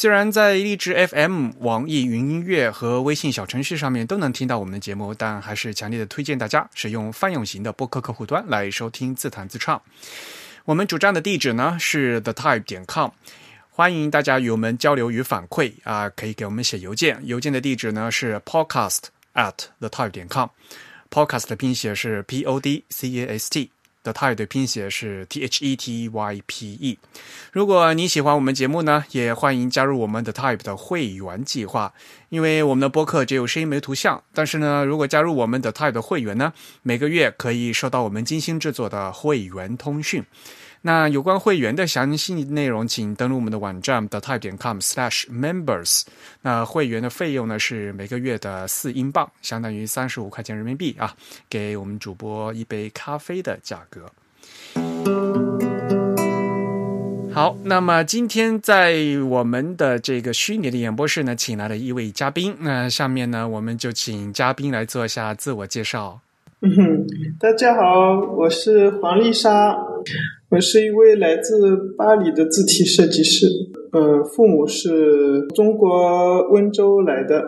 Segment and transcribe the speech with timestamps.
[0.00, 9.82] 虽然在荔枝 FM、网易云音乐和微信小程序上面都能听到我们的节目，但还是强烈的推荐大家使用泛用型的播客客户端来收听自弹自唱。
[10.66, 13.10] 我们主站的地址呢是 thetype 点 com，
[13.70, 19.00] 欢迎大家与我们交流与反馈啊，可以给我们写邮件，邮件的地址呢是 podcast
[19.34, 23.72] at thetype 点 com，podcast 的拼写是 p o d c a s t。
[24.08, 26.98] 的 type 的拼写是 t h e t y p e。
[27.52, 31.92] 如果你喜欢我们节目呢，也欢迎加入我们的 type 的会员计划。
[32.30, 40.24] 因为我们的播客只有声音没图像，但是呢，如果加入我们的 type 的会员呢，每个月可以收到我们精心制作的会员通讯。
[40.80, 46.02] 那有关会员的详细内容，请登录我们的网站 the type 点 com/slash/members。
[46.42, 51.12] 那会员的费用呢是每个月的四英镑，相当于三十五块钱人民币啊，
[51.50, 54.06] 给我们主播一杯咖啡的价格。
[57.32, 58.96] 好，那么今天在
[59.28, 62.56] 我们的这个虚拟的演播室呢，请来了一位嘉宾。
[62.60, 66.20] 那下面呢，我们就请嘉宾来做一下自我介绍。
[66.60, 67.06] 嗯哼，
[67.38, 69.76] 大家好，我是黄丽莎。
[70.50, 73.46] 我是一位来自巴黎的字体设计师，
[73.92, 77.44] 呃，父母是中国温州来的，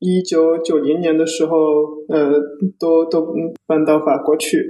[0.00, 1.56] 一九九零年的时候，
[2.08, 2.32] 呃，
[2.80, 3.32] 都都
[3.64, 4.66] 搬到法国去，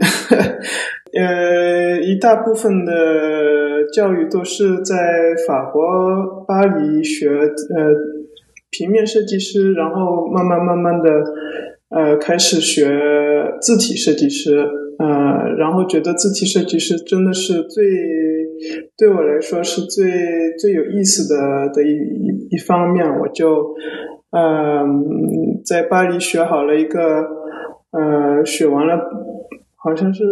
[1.17, 2.92] 呃，一大部分的
[3.95, 4.95] 教育都是在
[5.48, 7.48] 法国巴黎学，呃，
[8.70, 11.08] 平面设计师，然后慢慢慢慢的，
[11.89, 12.85] 呃，开始学
[13.63, 14.68] 字体设计师。
[15.02, 15.08] 呃，
[15.58, 17.85] 然后觉得字体设计师真的是最
[18.96, 20.05] 对我来说是最
[20.57, 21.96] 最有意思的的一
[22.51, 23.74] 一方面，我就
[24.30, 24.85] 呃
[25.64, 27.27] 在巴黎学好了一个
[27.91, 28.96] 呃学完了，
[29.74, 30.23] 好像是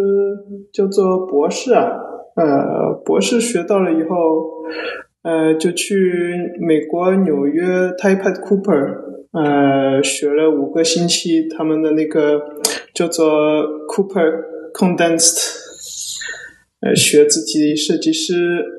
[0.72, 1.91] 叫做博士啊，
[2.36, 4.14] 呃博士学到了以后，
[5.25, 7.64] 呃就去美国纽约
[7.98, 8.98] Type Cooper
[9.32, 12.41] 呃学了五个星期他们的那个
[12.94, 13.26] 叫做
[13.88, 14.59] Cooper。
[14.72, 15.56] Condensed，
[16.81, 18.34] 呃，学字体设计师，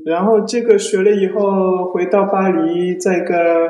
[0.05, 3.69] 然后这个学了以后，回到巴黎，在一个，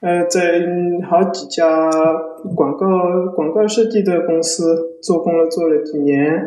[0.00, 0.62] 呃，在
[1.08, 1.90] 好几家
[2.54, 2.86] 广告
[3.34, 6.40] 广告设计的公司做工了，做了几年，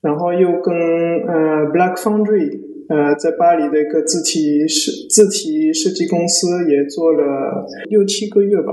[0.00, 8.72] 然后又跟呃 Black Foundry，呃，在巴黎的一个字体设字体设计公司也做了六七个月吧。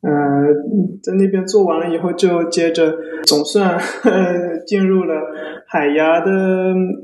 [0.00, 0.10] 呃，
[1.02, 2.94] 在那边做完了以后，就接着
[3.24, 3.76] 总算
[4.64, 5.14] 进入了
[5.66, 6.30] 海牙的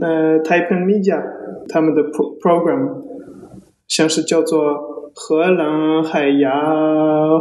[0.00, 1.20] 呃 Type Media
[1.68, 3.02] 他们的 pro program，
[3.88, 6.52] 像是叫做荷兰海牙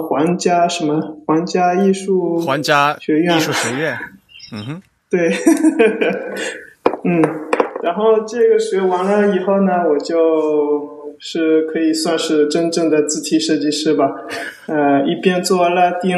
[0.09, 3.95] 皇家什么皇家艺术皇家学院艺术学院，
[4.53, 4.81] 嗯哼，
[5.11, 5.29] 对，
[7.05, 7.21] 嗯，
[7.83, 10.92] 然后这个学完了以后呢，我就。
[11.25, 14.11] 是可以算是真正的字体设计师吧，
[14.67, 16.11] 呃，一边做拉丁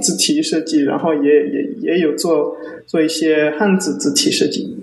[0.00, 2.56] 字体设计，然后也也也有做
[2.86, 4.74] 做一些汉字字体设计。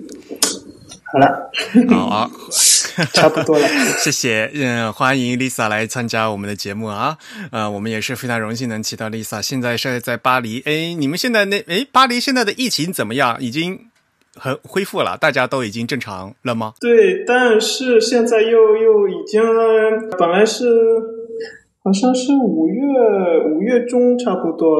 [1.12, 1.50] 好了，
[1.88, 2.30] 好啊，
[3.12, 3.66] 差不多了，
[3.98, 7.18] 谢谢，嗯，欢迎 Lisa 来参加我们的节目啊，
[7.50, 13.36] 呃，我们也是非常荣幸能请到 Lisa，现在是在巴黎，哎，你们现在那，哎，巴黎现在的疫情怎么样？
[13.40, 13.85] 已经？
[14.36, 16.74] 很恢复了，大家都已经正常了吗？
[16.80, 19.42] 对，但是现在又又已经，
[20.18, 20.64] 本来是
[21.82, 22.82] 好像是五月
[23.54, 24.76] 五月中差不多，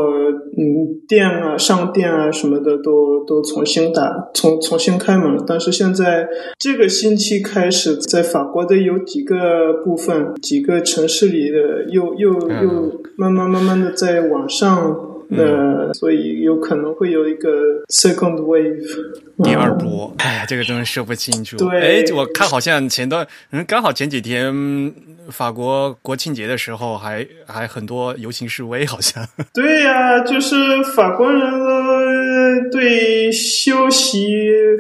[0.56, 5.44] 嗯，店啊、商店啊什么的都都重新打，重重新开门了。
[5.46, 6.28] 但是现在
[6.58, 15.06] 这个星期开始，在法国的有几个部分、几个城市里的，又又又慢慢慢慢的在往上。
[15.31, 17.50] 呃，所以有可能会有一个
[17.88, 20.14] second wave 第二波。
[20.19, 21.56] 哎呀，这个真的说不清楚。
[21.56, 24.93] 对，哎，我看好像前段，嗯，刚好前几天
[25.31, 29.26] 法国国庆节的时候，还还很多游行示威，好像。
[29.52, 30.55] 对呀，就是
[30.94, 34.19] 法国人对休息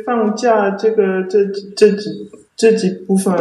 [0.04, 1.44] 放假这个这
[1.76, 2.10] 这几
[2.56, 3.34] 这几部分，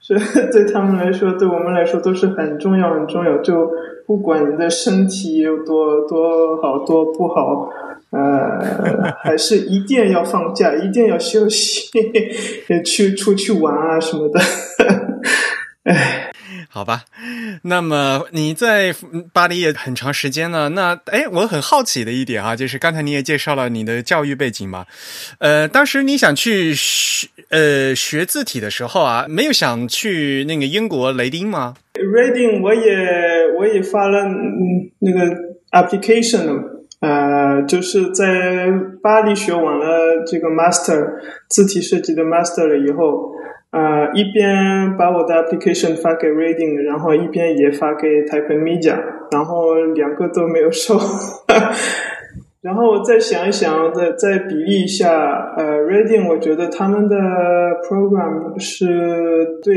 [0.00, 0.18] 是
[0.52, 3.38] 对他们来说，对我们来说都是很重要很重要。
[3.38, 3.70] 就
[4.06, 7.68] 不管你的身体有多多好多不好，
[8.10, 11.90] 呃，还是一定要放假，一定要休息，
[12.84, 14.40] 去出去玩啊什么的。
[15.84, 16.25] 哎，
[16.68, 17.04] 好吧，
[17.62, 18.94] 那么你在
[19.32, 24.84] 巴黎也很长时间了，那哎，我很好奇的一点啊，就是刚才你也介绍了你的教育背景嘛，
[25.38, 34.24] 呃，当时你想去学呃学字体的时候啊，没有想去那个英国雷丁吗？Reading 我也我也发了
[34.98, 35.34] 那个
[35.70, 36.62] application，
[37.00, 38.70] 呃，就是在
[39.02, 41.06] 巴黎学完了这个 master
[41.48, 43.32] 字体设计的 master 了以后。
[43.76, 48.96] 啊，一边把我的 application 发给 Reading，然后一边也发给 Type Media，
[49.30, 50.98] 然后两个都没有收。
[52.62, 57.16] 然后我再想一想，再再比例一下，呃，Reading 我觉得他们的
[57.86, 58.86] program 是
[59.62, 59.76] 对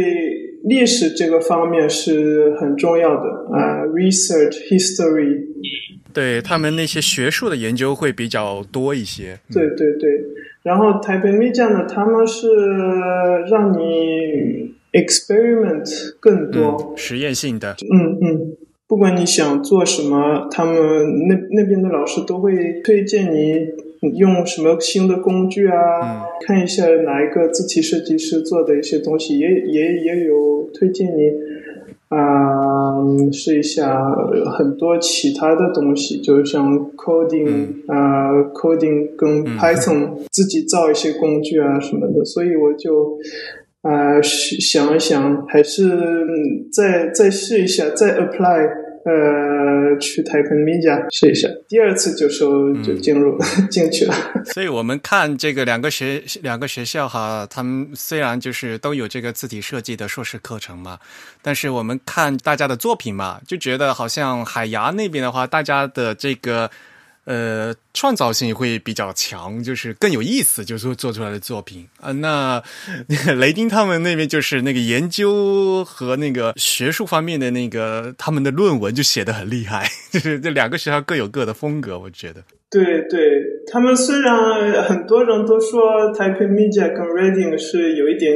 [0.63, 5.45] 历史这个方面是很重要的啊，research history，
[6.13, 9.37] 对他们那些学术的研究会比较多一些。
[9.51, 10.09] 对对对。
[10.63, 12.47] 然后 Type Media 呢，他们是
[13.49, 17.75] 让你 experiment 更多，实验性的。
[17.91, 18.57] 嗯嗯，
[18.87, 20.75] 不管你想做什么，他们
[21.27, 31.31] 那那边的老师都会推荐你用什么新的工具啊，看一下哪一个字体设计师做的一些东西，也也也有推荐你。
[32.09, 32.93] 啊，
[33.31, 34.03] 试一下
[34.57, 43.17] 很多其他的东西，就像 coding 啊，coding 跟 Python 自己造一些工具啊什么的，所以我就
[43.83, 45.97] 啊想一想，还是
[46.71, 48.88] 再再试一下，再 apply。
[49.05, 53.39] 呃，去 Type Media 试一下，第二次就收就进入
[53.71, 54.13] 进去了。
[54.53, 60.99] 所以我们看这个两个学两个学校哈，他们虽然就是都有这个字体设计的硕士课程嘛，
[61.41, 66.69] 但是我们看大家的作品嘛，就觉得好像海牙那边的话，大家的这个。
[67.25, 72.11] 呃，创造性会比较强，就是更有意思，就是做出来的作品啊。
[72.13, 72.63] 那
[73.37, 82.41] 雷丁他们那边就是那个研究和那个学术方面的那个他们的论文就写的很厉害， 就是这两个学校各有各的风格，我觉得。
[82.71, 83.19] 对对，
[83.71, 88.31] 他们虽然很多人都说 Type Media 跟 Reading 是有一点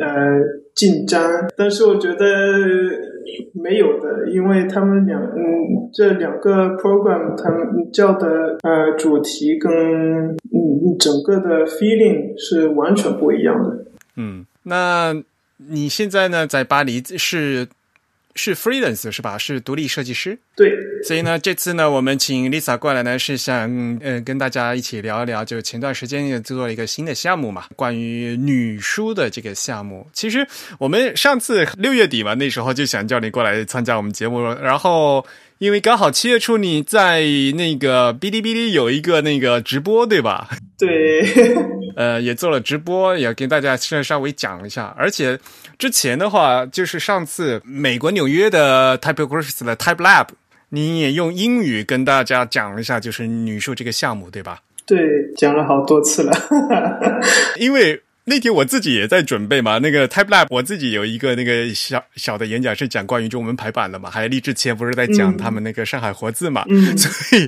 [0.00, 0.38] 呃
[0.74, 1.22] 竞争，
[1.56, 3.13] 但是我觉得。
[3.52, 13.84] 没有的，因为他们两嗯这两个 program 他们叫的呃主题跟嗯整个的 feeling 是完全不一样的。
[14.16, 15.14] 嗯，那
[15.56, 17.66] 你现在呢在巴黎是？
[18.34, 19.38] 是 freelance 是吧？
[19.38, 20.38] 是独立设计师。
[20.56, 20.72] 对，
[21.02, 30.06] 所以呢，这次呢，我们请 Lisa 过来呢，是想呃跟大家一起聊一聊，就前段时间也做了一个新的项目嘛，关于女书的这个项目。
[30.12, 30.46] 其实
[30.78, 35.24] 我们上次六月底嘛，那时候就想叫你过来参加我们节目，然后。
[35.58, 37.22] 因为刚好七月初你在
[37.54, 40.48] 那个哔哩哔哩有一个那个直播，对吧？
[40.78, 41.22] 对，
[41.96, 44.94] 呃，也做了直播，也跟大家稍稍微讲一下。
[44.98, 45.38] 而且
[45.78, 50.26] 之前的话，就是上次美国纽约的 Typographics 的 Type Lab，
[50.70, 54.60] 你也用英语跟大家讲了一下，就是女术这个项目，对吧？
[54.84, 54.98] 对，
[55.36, 56.32] 讲了好多次了，
[57.58, 58.02] 因为。
[58.26, 66.64] 那天我自己也在准备嘛，那个 Type Lab 我自己有一个那个小小的演讲是讲关于中文排版的嘛，还有励志前不是在讲他们那个上海活字嘛，
[66.96, 67.46] 所以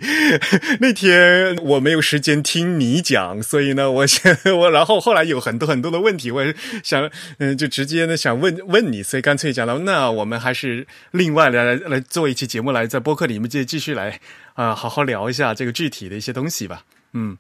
[0.81, 6.45] 那天我没有时间听你讲，所以呢，我想我然后后来有很多很多的问题，我
[6.83, 14.21] 想嗯就直接呢想问问你，所以干脆讲了，那我们还是另外来来做一期节目来在播客里面继继续来
[14.53, 16.85] 啊好好聊一下这个具体的一些东西吧，
[17.15, 17.39] 嗯。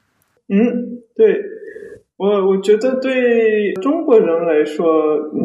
[0.48, 0.56] 嗯
[1.14, 1.42] 对。
[2.18, 4.86] 我我觉得对中国人来说，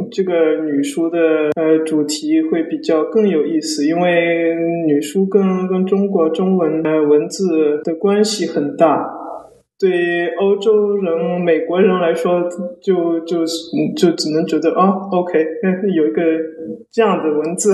[0.10, 1.20] 这个女书的
[1.56, 4.56] 呃主题会比较更有意思，因为
[4.88, 9.18] 女书跟跟中国中文的文字的关系很大。
[9.78, 12.48] 对欧洲人、美国人来说，
[12.82, 13.40] 就就
[13.98, 15.44] 就只能觉得啊，OK，
[15.98, 16.22] 有一个
[16.92, 17.74] 这样的文字。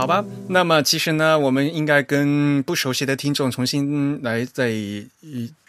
[0.00, 4.72] 好吧，那么其实呢，我们应该跟不熟悉的听众重新来再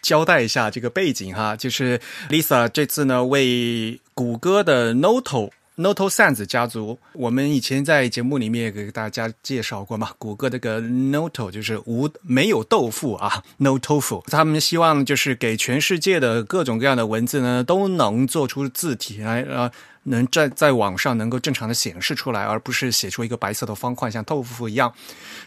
[0.01, 5.49] 交代一下这个背景哈，就是 Lisa 这次呢为谷歌的 Noto
[5.81, 19.71] Noto Sans 家族，我们以前在节目里面给大家介绍过嘛，谷歌这个 Noto 就是无没有豆腐啊，No Tofu，他们希望就是给全世界的各种各样的文字呢都能做出字体来啊。
[20.03, 24.91] 能在在网上能够正常的显示出来，而不是写出一个白色的方块，像豆腐一样。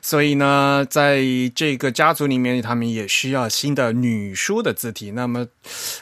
[0.01, 1.25] 所以呢，在
[1.57, 5.11] 这个家族里面，他们也需要新的女书的字体。
[5.11, 5.49] 那么，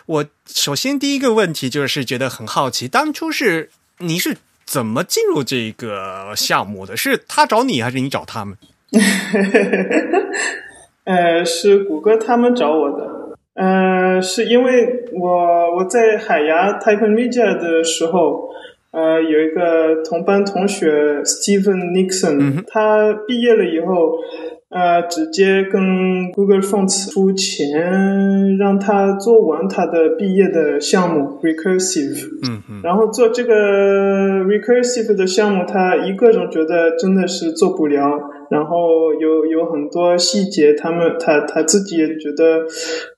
[0.05, 3.71] 我首先第一个问题就是觉得很好奇，当初是
[4.03, 6.97] 你是怎么进入这个项目的？
[6.97, 8.57] 是他找你，还是你找他们？
[11.05, 13.37] 呃，是谷歌他们找我的。
[13.55, 18.51] 呃，是因为我我在海牙 Type Media 的时候，
[18.91, 24.19] 呃，有一个同班同学 Steven Nixon，他毕业了以后。
[24.73, 32.27] 呃，直接跟 Google Fonts 出钱，让他做完他的毕业的项目 Recursive。
[32.49, 32.81] 嗯嗯。
[32.83, 38.19] 然后做这个 Recursive 的项目，他一个人觉得真的是做不了，
[38.51, 42.65] 然后有有很多细节，他们他他自己也觉得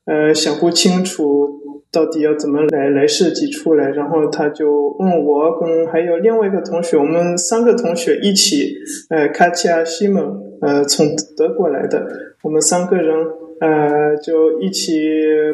[0.05, 1.61] 呃想不清楚。
[1.95, 3.89] 到底要怎么来来设计出来？
[3.91, 8.75] 然后他就问我跟还有另外一个同学，我们三个同学一起，
[9.09, 12.05] 呃，卡奇亚西蒙，呃，从德国来的，
[12.43, 13.15] 我们三个人，
[13.61, 14.91] 呃，就一起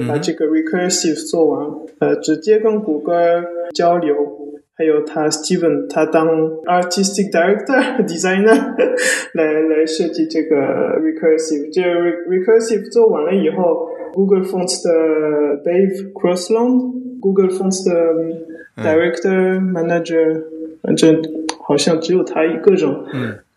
[0.09, 1.67] 把这个 recursive 做完，
[1.99, 3.13] 呃，直接跟谷歌
[3.75, 4.15] 交流，
[4.75, 6.27] 还有他 Steven，他当
[6.65, 8.57] artistic director designer
[9.37, 10.55] 来来设计这个
[10.99, 11.81] recursive，这
[12.27, 13.90] recursive 做完了以后。
[14.13, 17.93] Google Fonts 的 Dave Crossland，Google Fonts 的
[18.77, 20.43] Director Manager，
[20.81, 21.21] 反正
[21.63, 22.93] 好像只有他一个人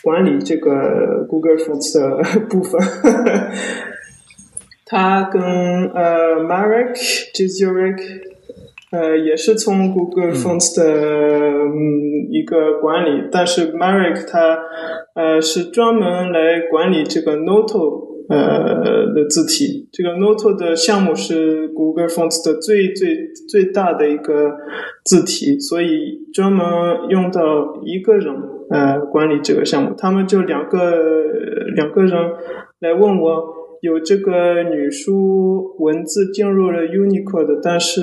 [0.02, 2.80] 管理这个 Google Fonts 的部分。
[4.86, 6.94] 他跟呃 Marek
[7.34, 7.98] Jezurek，
[8.92, 14.58] 呃也是从 Google Fonts 的嗯一个管理，但是 Marek 他
[15.14, 18.03] 呃是专门来管理这个 Noto。
[18.28, 24.56] 呃的字体，这个 Note 的项目是 Google Fonts 的最最最大的一个
[25.04, 26.66] 字体，所以专门
[27.10, 28.34] 用到一个人
[28.70, 29.94] 呃管理这个项目。
[29.96, 30.96] 他们就两个
[31.74, 32.12] 两个人
[32.80, 33.44] 来问我，
[33.82, 38.02] 有这个女书文字进入了 Unicode，但是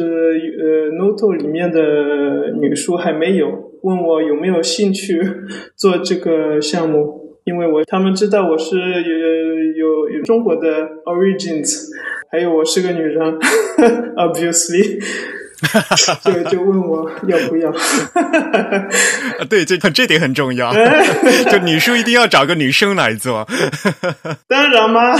[0.59, 3.47] 呃 Note 里面的女书还没有，
[3.81, 5.19] 问我有没有兴趣
[5.75, 7.20] 做这个项目。
[7.43, 9.17] 因为我他们知道我是有
[9.75, 11.87] 有有中国的 origins，
[12.31, 13.39] 还有我是个女人，
[14.15, 15.01] obviously，
[16.23, 17.71] 就就问我要不要？
[19.49, 20.71] 对，这这点很重要，
[21.49, 23.47] 就女生一定要找个女生来做。
[24.47, 25.15] 当然嘛，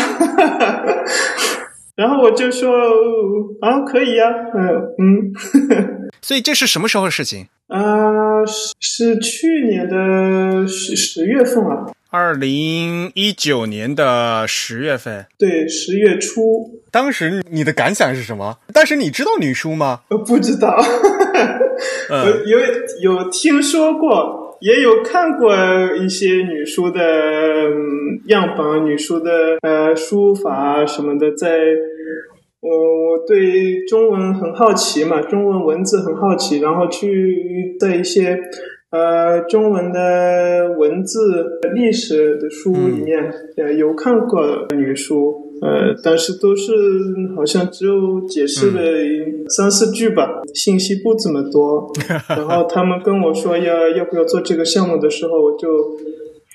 [1.95, 2.71] 然后我就说
[3.61, 4.25] 啊，可以呀，
[4.55, 4.67] 嗯
[4.99, 5.33] 嗯。
[6.21, 7.47] 所以这是什么时候的事情？
[7.67, 11.87] 啊，是是去年的十十月份啊。
[12.13, 16.81] 二零一九年的十月份，对，十月初。
[16.91, 18.57] 当时你的感想是什么？
[18.73, 20.01] 当时你知道女书吗？
[20.09, 20.75] 呃，不知道，
[22.11, 22.59] 我有
[23.01, 25.55] 有听说过，也有看过
[25.95, 27.01] 一些女书的
[28.25, 31.33] 样本，女书的呃书法什么的。
[31.33, 31.59] 在
[32.59, 38.37] 我我对中文很好奇嘛，中文文字很好奇，然后去在一些。
[38.91, 46.71] 呃，中文的文字历史的书里面，呃，有看过女书，呃，但是都是
[47.35, 48.81] 好像只有解释了
[49.47, 51.89] 三四句吧，信息不怎么多。
[52.29, 55.67] 然后他们跟我说要要不要做这个项目的时候，我就。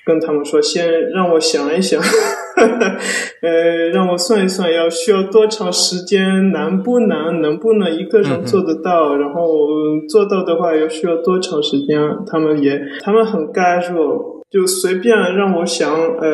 [0.07, 2.01] 跟他们说，先让我想一想，
[3.43, 9.17] 呃，让我算一算，要需要多长时间，难不难，能不能一个人做得到？
[9.17, 9.67] 然后
[10.07, 11.99] 做到的话，要需要多长时间？
[12.25, 16.29] 他们也，他们很干弱，就随便让我想，呃，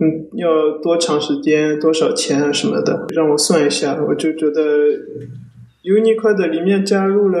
[0.00, 4.62] 嗯，要多长时间，多少钱什么的，让我算一下，我就觉得
[5.84, 7.38] Unicode 里面加入了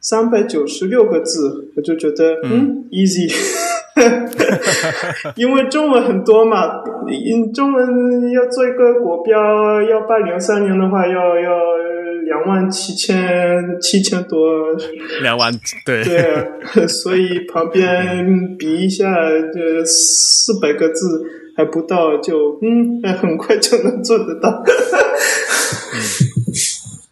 [0.00, 3.67] 三百九十六个字，我就觉得嗯，easy。
[5.36, 6.66] 因为中文很多嘛，
[7.54, 11.50] 中文要做一个国标，幺八零三年的话，要要
[12.26, 13.16] 两万七千
[13.80, 14.38] 七千多，
[15.22, 15.52] 两万
[15.84, 19.06] 对对，所以旁边比一下，
[19.52, 21.22] 这四百个字
[21.56, 24.62] 还不到，就嗯，很快就能做得到。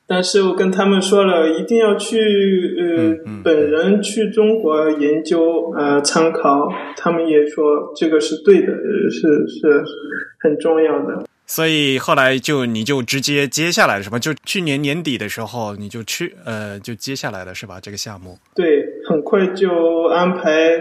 [0.08, 2.16] 但是我跟他们说了，一定要去
[2.78, 8.72] 呃本人去中国研究呃参考，他们也说这个是对的，
[9.10, 9.84] 是是
[10.38, 11.26] 很重要的。
[11.44, 14.16] 所以后来就你就直接接下来了，是吧？
[14.16, 17.80] 就去年年底的时候你就去呃就接下来了，是吧？
[17.82, 20.80] 这个项目对，很快就安排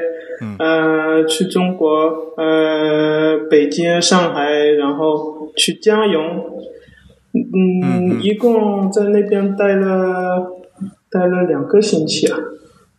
[0.59, 6.61] 呃去中国呃北京、上海，然后去江永。
[7.53, 10.51] 嗯，一共在那边待了
[11.09, 12.37] 待了两个星期啊，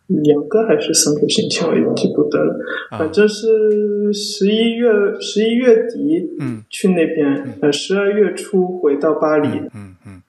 [0.07, 2.55] 两个还是三个星期，我也记不得了。
[2.91, 4.89] 反正是十一月
[5.19, 9.47] 十一月底嗯去那边，呃，十二月初回到巴黎。
[9.73, 10.21] 嗯嗯。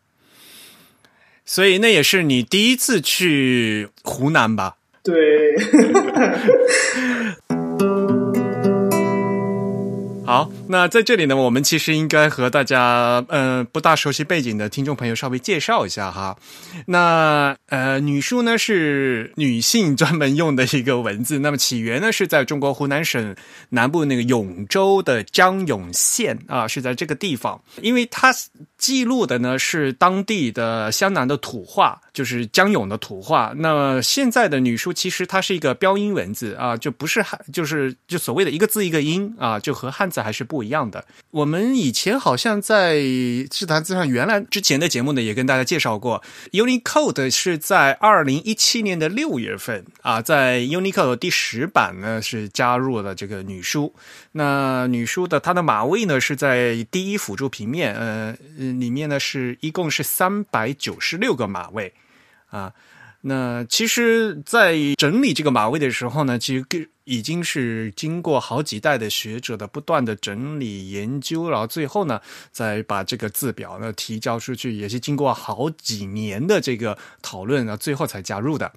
[1.45, 4.77] 所以那也是你第一次去湖南吧？
[5.03, 5.15] 对。
[10.69, 16.37] 那在这里呢，我们其实应该和大家呃不大熟悉背景的听众朋友稍微介绍一下哈。
[16.87, 23.35] 那呃，女书呢是女性专门用的一个文字，那么起源呢是在中国湖南省
[23.71, 28.35] 南部那个永州的江永县啊，是在这个地方，因为它
[28.77, 33.55] 记录的呢是当地的湘南的土话，就是江永的土话。
[33.57, 41.05] 那现在的女书其实它是一个标音文字啊，就不是汉，就是就所谓的一个字一个音啊，就和汉字还是不不一样的。
[41.31, 42.97] 我们以前好像在
[43.49, 53.95] 智坛字上原来之前的节目呢，也跟大家介绍过，Unicode 是在二零一七年的六月份啊，在 Unicode 第十版呢是加入了这个女书。
[54.33, 61.95] 那女书的它的码位呢是在第一辅助平面，呃，里面呢是一共是三百九十六个码位
[62.51, 62.73] 啊。
[63.23, 72.21] 那其实，在整理这个码位的时候呢，其实已经是经过好几代的学者的不断的整理研究，然后最后呢，
[72.53, 78.73] 再把这个字表呢提交出去，也是经过好几年的这个讨论，然后最后才加入的。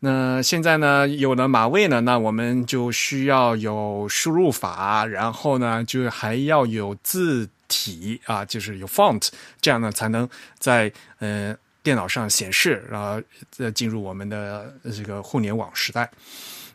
[0.00, 9.28] 那现在呢，有了码位呢，那我们就需要有输入法，然后呢，就还要有字体啊，就是有 font，
[9.60, 11.56] 这样呢，才能在呃。
[11.88, 13.18] 电脑上显示，然后
[13.50, 16.10] 再进入我们的这个互联网时代。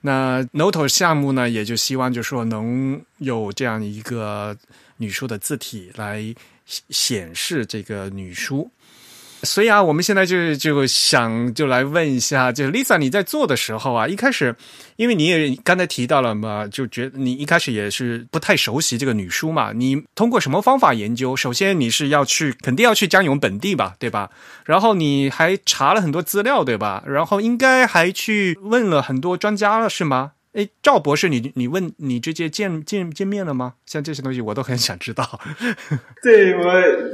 [0.02, 4.58] 那 Noto 项目呢，也就希望就说能有这样一个
[4.98, 6.34] 女书的字体来
[6.66, 8.72] 显示这个女书。
[9.44, 14.56] 所以啊，我们现在就就想就来问一下，就是 Lisa，你在做的时候啊，一开始，
[14.96, 21.36] 因为你也刚才提到了嘛，就觉得你一开始也是不太熟悉这个女书嘛，你通过什么方法研究？
[21.36, 24.30] 首先你是要去，肯定要去江永本地吧，对吧？
[24.66, 27.04] 然后你还查了很多资料，对吧？
[27.06, 30.32] 然后应该还去问了很多专家了，是吗？
[30.54, 33.74] 哎，赵博士，你你问你直接见见见面了吗？
[33.88, 35.24] 像这些东西我都很想知道。
[36.22, 36.64] 对，我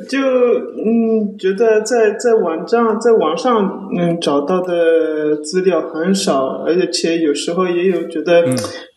[0.09, 8.43] 就嗯觉得在在网站在网上嗯找到的资料很少，而且有时候也有觉得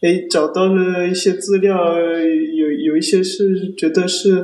[0.01, 4.43] 哎找到了一些资料，有有一些是觉得是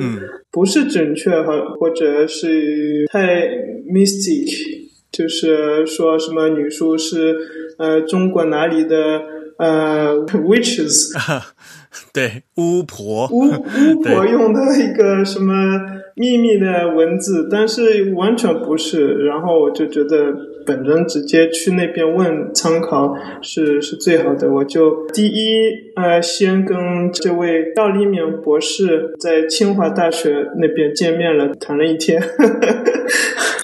[0.53, 3.49] 不是准确哈，或者是太
[3.92, 7.37] mystic，就是说什么女书是
[7.79, 9.37] 呃中国哪里的。
[9.59, 11.12] 呃，witches，
[12.14, 15.81] 对，巫婆，巫 巫婆用的一个什么
[16.14, 19.25] 秘密的文字，但是完全不是。
[19.25, 20.33] 然后我就觉得
[20.64, 24.49] 本人直接去那边问参考是是最好的。
[24.49, 32.23] 我就第一呃，先跟这位赵立明博士在清华大学那边见面了，谈了一天。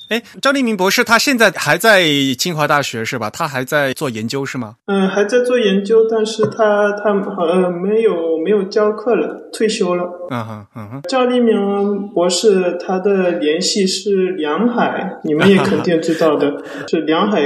[0.09, 2.03] 哎，赵立明博士他现在还在
[2.39, 3.31] 清华大学是吧？
[3.31, 4.77] 他还在做研究是吗？
[4.87, 10.05] 嗯，还在做研究，但是他他呃没有没有教课了，退休了。
[10.31, 11.01] 嗯哼嗯哼。
[11.09, 17.41] 赵立明博士他的联系是梁海，你们也肯定知道的， 是梁海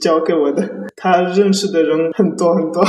[0.00, 0.68] 教给我的。
[0.96, 2.84] 他认识的人很多很多。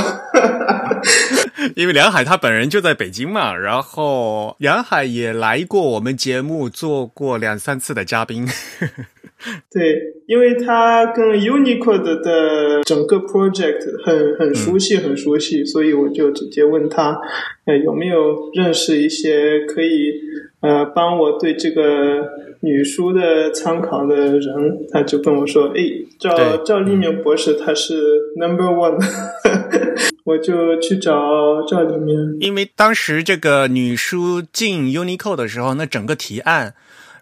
[1.74, 8.46] 因为梁海他本人就在北京嘛，然后梁海也来过我们节目做过两三次的嘉宾。
[9.70, 17.18] 对，因为他跟 Unicode 的整个 project 很很熟悉，很熟悉，所以我就直接问他，
[17.66, 20.14] 呃，有没有认识一些可以
[20.60, 22.26] 呃帮我对这个
[22.60, 24.86] 女书的参考的人？
[24.92, 25.82] 他就跟我说，哎，
[26.18, 27.94] 赵赵立明博士他是
[28.36, 28.98] number one，
[30.24, 32.38] 我就去找赵立明。
[32.40, 36.74] 因为当时这个女书进 Unicode 的时候，那整个提案。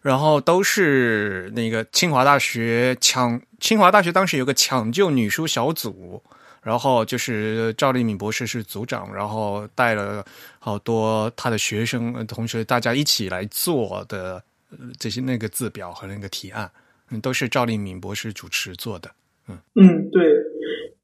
[0.02, 6.22] 然后都是那个清华大学抢，清华大学当时有个抢救女书小组，
[6.62, 10.22] 然后就是赵立敏博士是组长，然后带了
[10.58, 14.42] 好多他的学生同学，大家一起来做的
[14.98, 16.70] 这些那个字表和那个提案，
[17.10, 19.10] 嗯，都是赵立敏博士主持做的，
[19.48, 20.32] 嗯嗯，对，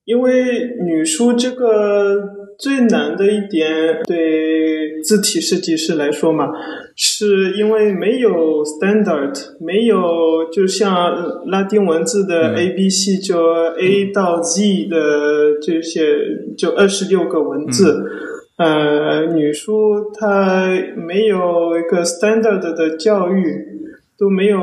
[0.04, 2.38] 因为女书这个。
[2.60, 6.50] 最难的一点，对字体设计师来说嘛，
[6.94, 9.96] 是因为没有 standard，没有
[10.52, 13.42] 就像拉丁文字的 A B C，就
[13.78, 16.14] A 到 Z 的这些，
[16.54, 18.04] 就二十六个文字。
[18.60, 23.44] 呃，女书它没有一个 standard 的教育，
[24.18, 24.58] 都没有。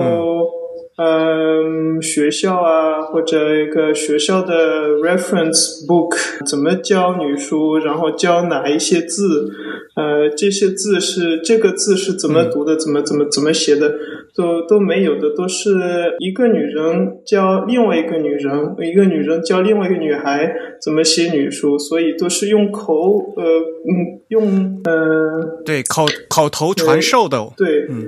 [1.00, 9.48] 嗯，学校啊，或者一个学校的 reference book，怎么教女书，然后教哪一些字，
[9.96, 13.94] 呃，这些字是这个字是怎么读的，怎么怎么怎么写的，
[14.38, 28.06] 都都没有的，都是一个女人教另外一个女人，一个女人教另外一个女孩，怎么写女书，所以都是用口呃嗯用呃对口口头传授的，对，嗯。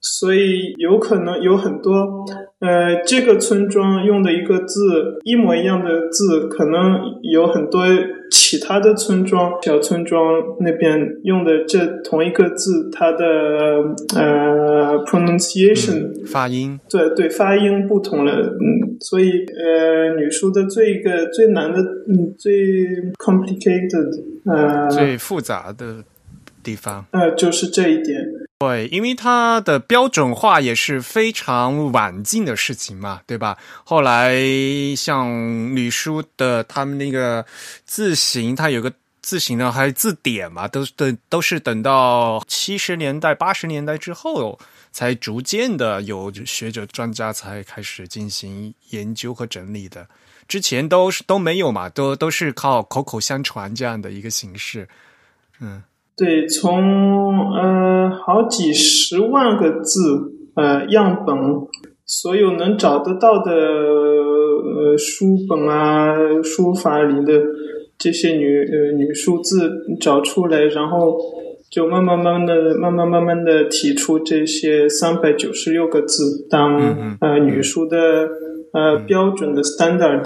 [0.00, 2.24] 所以有可能有很多
[2.60, 7.84] 呃这个村庄用的一个字一模一样的字，可能有很多
[8.30, 13.24] 其他的村庄小村庄那边用的这同一个字，它的
[14.16, 22.52] 呃 pronunciation、发音对对，发音不同了，嗯，所以呃，你说的最一个最难的，嗯，最
[23.18, 26.04] complicated，呃，最复杂的
[26.62, 27.06] 地方。
[27.12, 28.26] 呃，就是这一点。
[28.60, 33.56] 对，因为它的标准化也是非常晚近的事情嘛，对吧？
[33.84, 34.34] 后来
[34.96, 35.30] 像
[35.76, 37.46] 吕书的他们那个
[37.84, 38.92] 字形，它有个
[39.22, 44.58] 字形呢，还有字典嘛，都等都是等到七十年代、八十年代之后，
[44.90, 50.08] 才逐渐的有学者专家才开始进行研究和整理的。
[50.48, 54.88] 之前都是都没有嘛，都都是靠口口相传这样的一个形式。
[55.60, 55.84] 嗯。
[56.18, 61.36] 对，从呃好几十万个字呃样本，
[62.04, 67.40] 所有能找得到的呃书本啊书法里的
[67.96, 71.16] 这些女呃女数字找出来，然后
[71.70, 78.28] 就慢慢慢慢的慢慢慢慢的提出这些三百九十六个字当呃女书的
[78.72, 80.24] 呃标准的 standard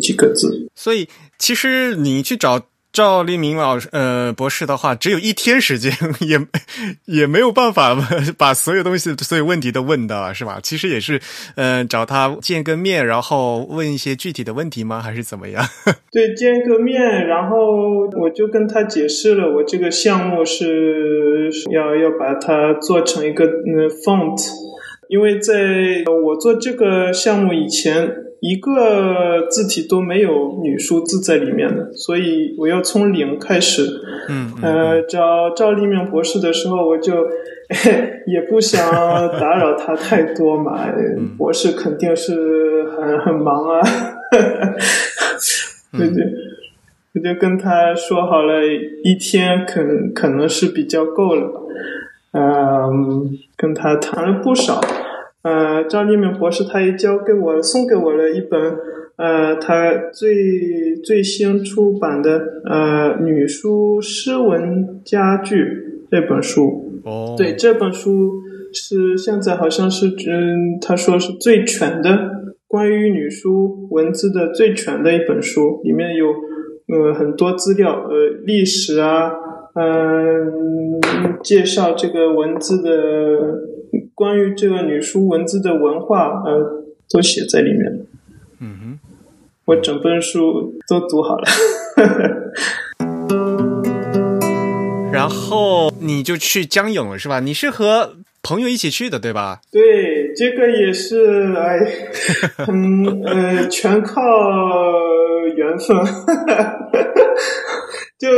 [0.00, 0.70] 几个字。
[0.74, 1.06] 所以
[1.38, 2.62] 其实你去找。
[2.94, 6.38] 赵立明老师，呃，博士的话，只有一天时间，也
[7.06, 7.96] 也没有办法
[8.38, 10.60] 把所有东西、所有问题都问到，是吧？
[10.62, 11.20] 其实也是，
[11.56, 15.02] 呃，找他见个面，然后问一些具体的问题吗？
[15.02, 15.64] 还是怎么样？
[16.12, 24.40] 对，见个面，然后我就跟他解释了，我这个项目是要要把它做成一个嗯 font，
[25.08, 28.23] 因为在我做这个项目以前。
[28.46, 33.86] 一个字体都没有女数字在里面的，所以我要从零开始。
[34.28, 37.14] 嗯，呃，找赵立明博士的时候，我就
[38.28, 38.86] 也不想
[39.40, 40.86] 打扰他太多嘛。
[41.38, 43.80] 博士肯定是很很忙啊。
[45.96, 46.24] 对对，
[47.14, 48.62] 我就跟他说好了，
[49.04, 49.80] 一天可
[50.14, 51.50] 可能是比较够了。
[52.32, 54.82] 嗯，跟他谈了不少。
[55.44, 58.58] 呃，赵立明博士他也交给我送给我了一本，
[59.16, 67.00] 呃，他最最新出版的呃女书诗文佳句这本书。
[67.04, 68.40] 哦，对，这本书
[68.72, 72.18] 是现在好像是嗯，他说是最全的
[72.66, 76.28] 关于女书文字的最全的一本书，里面有
[76.88, 79.30] 呃很多资料，呃，历史啊，
[79.74, 83.73] 嗯，介绍这个文字的。
[84.14, 88.06] 关于这个女书文字的文化，呃，都写在里面。
[88.60, 88.98] 嗯哼，
[89.66, 91.44] 我整本书都读好了。
[95.12, 97.40] 然后你就去江永了，是吧？
[97.40, 99.60] 你是和朋友一起去的，对吧？
[99.70, 101.78] 对，这个也是，哎，
[102.68, 104.20] 嗯呃，全靠
[105.56, 105.96] 缘分。
[108.18, 108.28] 就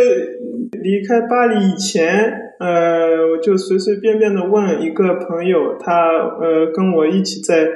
[0.72, 2.45] 离开巴黎以前。
[2.58, 5.92] 呃，我就随随便便的问一个朋友，他
[6.40, 7.68] 呃跟我一起在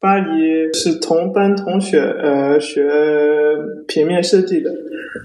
[0.00, 2.88] 巴黎是同班同学，呃学
[3.86, 4.70] 平面设计的。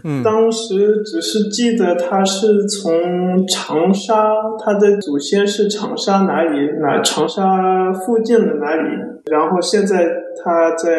[0.04, 6.58] 嗯，当时只是记得他是从长沙，他的祖先是长沙哪里？
[6.82, 8.90] 哪长沙附近的哪里？
[9.32, 10.04] 然后现在
[10.44, 10.90] 他在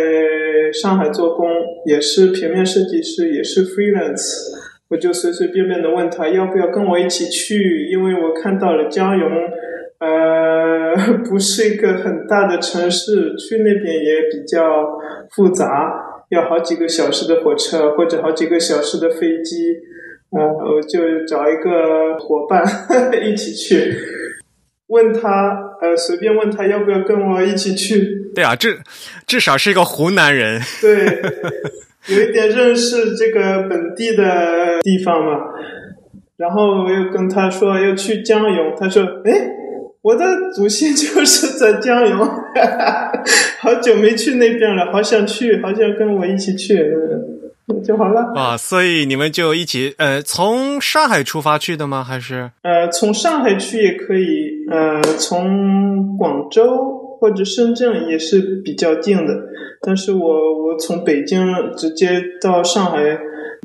[0.73, 1.49] 上海做工，
[1.87, 4.55] 也是平面设计师，也是 freelance。
[4.89, 9.29] 我就随随便便的问他要不要跟我一起去，因为我看到了江永，
[9.99, 10.95] 呃，
[11.29, 14.97] 不是一个很大的城市，去那边也比较
[15.35, 19.75] 复杂，要好几个小时的火车或者好几个小时的飞机，
[20.31, 22.65] 呃，我就找一个伙伴
[23.25, 23.93] 一起去，
[24.87, 28.31] 问他，呃，随便问他要不要跟我一起去。
[28.37, 28.79] 对啊，至
[29.27, 30.61] 至少是一个湖南人。
[30.81, 31.23] 对。
[32.09, 35.41] 有一点认识这个本地的地方嘛，
[36.37, 39.33] 然后我又跟他说要去江油，他说：“哎，
[40.03, 42.17] 我的祖先就是在江油，
[43.59, 46.79] 好久没去那边了，好想去，好想跟我一起去，
[47.85, 52.05] 就好了。”啊，所以你们就一起呃，从上海出发去的吗？
[52.05, 57.03] 还是呃，从上海去也可以，呃，从广州。
[57.19, 59.49] 或者深圳也是比较近的，
[59.81, 63.19] 但是我我从北京直接到上海，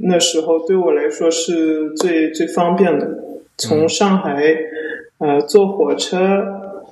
[0.03, 3.07] 那时候对我来说是最最方便的。
[3.57, 4.43] 从上海，
[5.19, 6.17] 呃，坐火车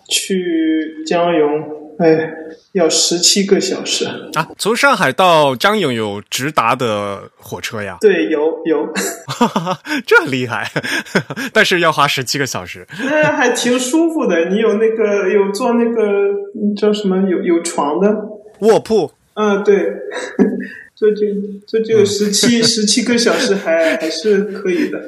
[0.08, 2.32] 去江永，哎，
[2.72, 4.48] 要十七个小时啊！
[4.58, 7.98] 从上海到江永有直达的火车呀？
[8.00, 8.88] 对，有有，
[10.08, 10.72] 这厉害，
[11.52, 12.88] 但是要花十七个小时。
[13.04, 16.04] 那还挺舒服的，你有那个有坐那个
[16.78, 18.16] 叫什么有有床的
[18.60, 19.12] 卧铺？
[19.36, 19.76] 嗯，对，
[20.96, 21.26] 这就
[21.68, 25.00] 这就十七十七个小时还还是可以的。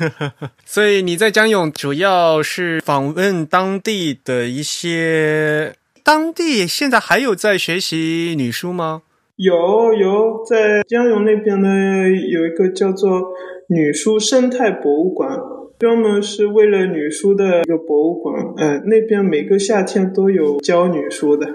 [0.64, 9.02] 所以你在江永主要是访问当地的一些当地，现在还有在学习女书吗？
[9.36, 11.68] 有有，在江永那边呢，
[12.08, 13.22] 有一个叫做
[13.68, 15.38] 女书生态博物馆，
[15.78, 18.34] 专门是为了女书的一个博物馆。
[18.58, 21.48] 嗯，那边每个夏天都有教女书的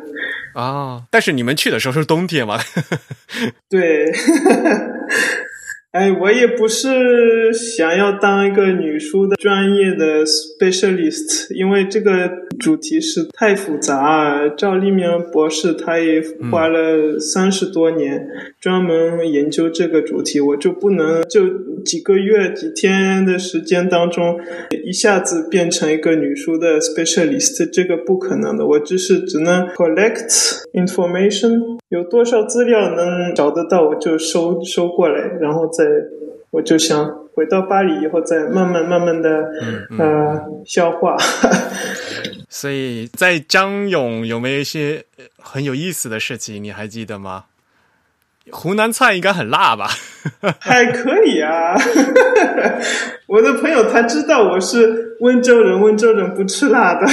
[0.54, 1.04] 啊。
[1.12, 2.60] 但是你们去的时候是冬天嘛？
[3.70, 4.12] 对。
[5.98, 12.30] 哎，我也不是想要当一个女书的专业的 specialist，因为这个
[12.60, 14.48] 主题是太复杂。
[14.56, 18.28] 赵立明博士他也花了三十多年
[18.62, 21.48] 专门研究这个主题，我就不能就
[21.84, 24.40] 几个月、几天的时间当中
[24.86, 28.68] 一下子变成一个女书的 specialist，这个不可能的。
[28.68, 35.87] 我只是只能 collect information，有多少资料能找得到，我就收收过来，然后再。
[36.52, 39.50] 我就想回到巴黎以后，再慢慢慢慢的
[39.98, 41.18] 呃消化。
[42.50, 45.04] 所以在张勇有没有一些
[45.38, 46.62] 很有意思的事情？
[46.64, 47.46] 你还记得吗？
[48.50, 49.90] 湖南菜应该很辣吧？
[50.60, 51.76] 还可以啊。
[53.28, 57.06] 我的朋友他知道我是温州人，温州人不吃辣的。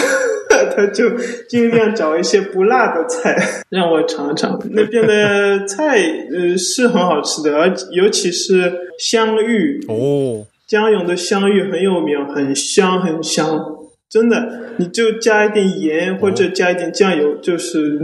[0.75, 1.11] 他就
[1.49, 3.37] 尽量找一些不辣的菜
[3.71, 4.59] 让我尝尝。
[4.71, 6.01] 那边的菜
[6.33, 13.61] 呃是很好吃的，而尤其是香芋哦，江永的香芋很有名，很香很香，
[14.09, 14.61] 真的。
[14.77, 17.99] 你就加一点盐或者加一点酱油，就是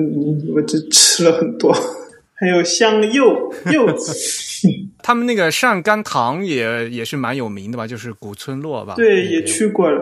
[0.55, 1.75] 我就吃了很多。
[2.41, 4.15] 还有香柚柚子，
[5.03, 7.87] 他们那个上甘堂也也是蛮有名的吧？
[7.87, 8.95] 就是古村落吧？
[8.97, 10.01] 对，也去过了。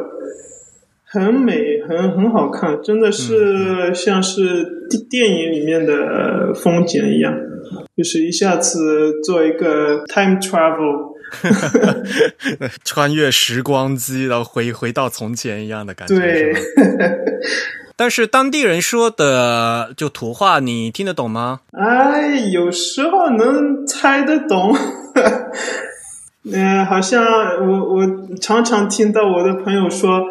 [1.24, 4.66] 很美，很很好看，真的是像是
[5.11, 7.35] 电影里面的风景一样，
[7.96, 11.14] 就是一下子做一个 time travel，
[12.85, 16.16] 穿越时光机，然后回回到从前一样的感觉。
[16.18, 16.52] 对，
[17.96, 21.61] 但是当地人说的就土话，你听得懂吗？
[21.72, 24.74] 哎，有时候能猜得懂。
[26.50, 27.24] 嗯， 好像
[27.61, 28.07] 我我
[28.40, 30.22] 常常听到我的朋友说。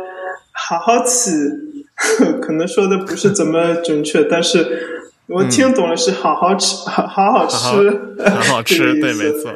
[0.60, 1.60] 好好吃，
[2.42, 9.52] 可能说的不是怎么准确，但是我听懂了是好好吃，好好好吃，好好吃，对，没错，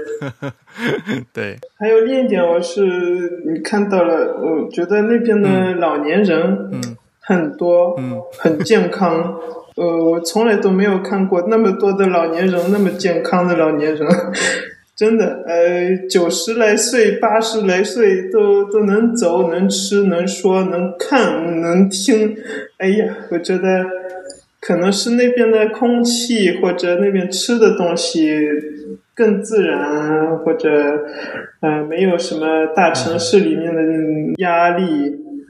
[1.34, 1.58] 对。
[1.80, 2.82] 还有另一点，我是
[3.46, 6.98] 你看到了，我觉得那边的老年人嗯。
[7.24, 8.20] 很多，嗯。
[8.40, 9.36] 很健康，
[9.76, 14.08] 呃，我从来都没有看过那么多的老年人那么健康的老年人。
[14.96, 22.36] 真的，呃，九十来岁、八十来岁都都能走、能吃、能说、能看、能听。
[22.78, 23.86] 哎呀，我觉得
[24.60, 28.38] 可能是那边的空气或者那边吃的东西
[29.16, 30.70] 更自然，或者
[31.62, 33.82] 呃，没有什么大城市里面的
[34.38, 34.84] 压力，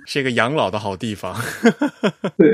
[0.06, 1.36] 是一个养老的好地方。
[2.38, 2.48] 对。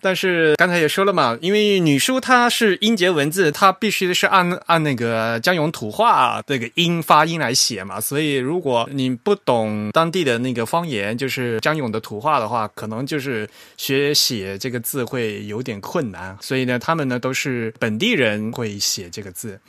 [0.00, 16.36] 但是刚才也说了嘛，因为女书它是音节文字，它必须是按按那个江永土话这个音发音来写嘛，所以如果你不懂当地的那个方言，就是江永的土话的话，可能就是学写这个字会有点困难。
[16.40, 19.60] 所以呢，他们呢都是本地人会写这个字，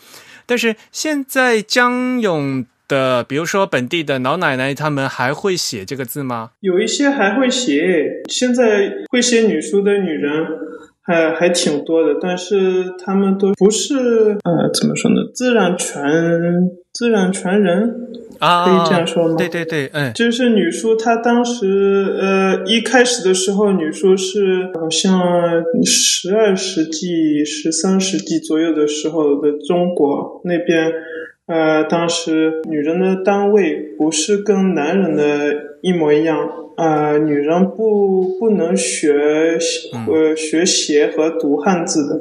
[0.45, 2.65] 但是现在江永。
[2.89, 6.49] 的，比如说本地的老奶奶，他们还会写这个字吗？
[6.59, 10.45] 有一些还会写，现在会写女书的女人
[11.03, 13.95] 还还挺多的，但是他们都不是
[14.43, 15.17] 呃，怎么说呢？
[15.33, 16.11] 自然传
[16.91, 17.93] 自然传人
[18.39, 19.35] 啊，可以这样说吗？
[19.37, 25.21] 对对对，嗯，就是女书，她当时呃一开始的时候，女书是好像
[25.85, 30.91] 十二世纪、十三世纪左右的时候的中国那边。
[31.49, 39.57] 呃，当时女人的单位不是跟男人的一模一样，呃，女人不不能学
[40.07, 42.19] 呃学写和读汉字的，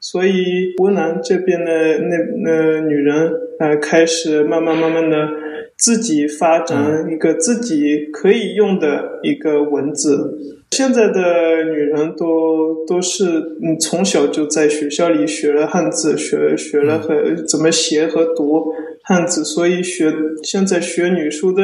[0.00, 5.28] 所以湖南这边的那那女人呃开始慢慢慢慢的
[5.76, 10.55] 自己发展一个自己可以用的一个文字。
[10.70, 13.24] 现在的女人都都是
[13.62, 18.66] 嗯，从小就在学校里学了汉字，学学了和怎么写和读
[19.02, 21.62] 汉字，所以学现在学女书的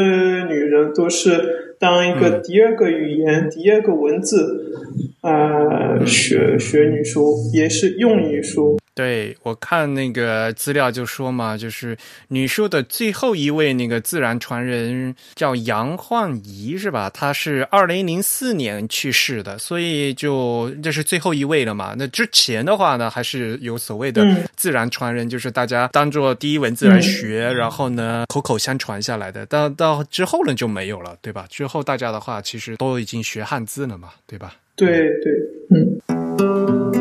[0.48, 4.72] 女人都是当一个第二个语言、第二个文字，
[5.20, 8.78] 啊，学学女书也是用女书。
[8.94, 11.96] 对，我看那个资料就说嘛，就是
[12.28, 17.08] 女书的最后一位那个自然传人叫杨焕仪，是吧？
[17.08, 21.94] 她是二零零四年去世的，所以就这是最后一位了嘛。
[21.96, 24.22] 那之前的话呢，还是有所谓的
[24.56, 29.46] 自然传人，就是大家当做第一文字来学，然后呢口口相传下来的。
[29.46, 31.46] 到到之后呢就没有了，对吧？
[31.48, 34.54] 之后大家的话其实都已经学汉字了嘛，对吧？
[34.76, 35.32] 对对，
[35.70, 36.91] 嗯。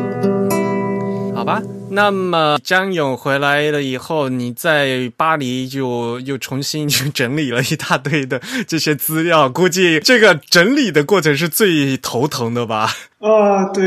[1.42, 12.88] 好吧，那么张勇回来了以后，你在巴黎就又重新去整理了一大堆的这些资料，估计这个整理的过程是最头疼的吧？
[13.18, 13.82] 啊，对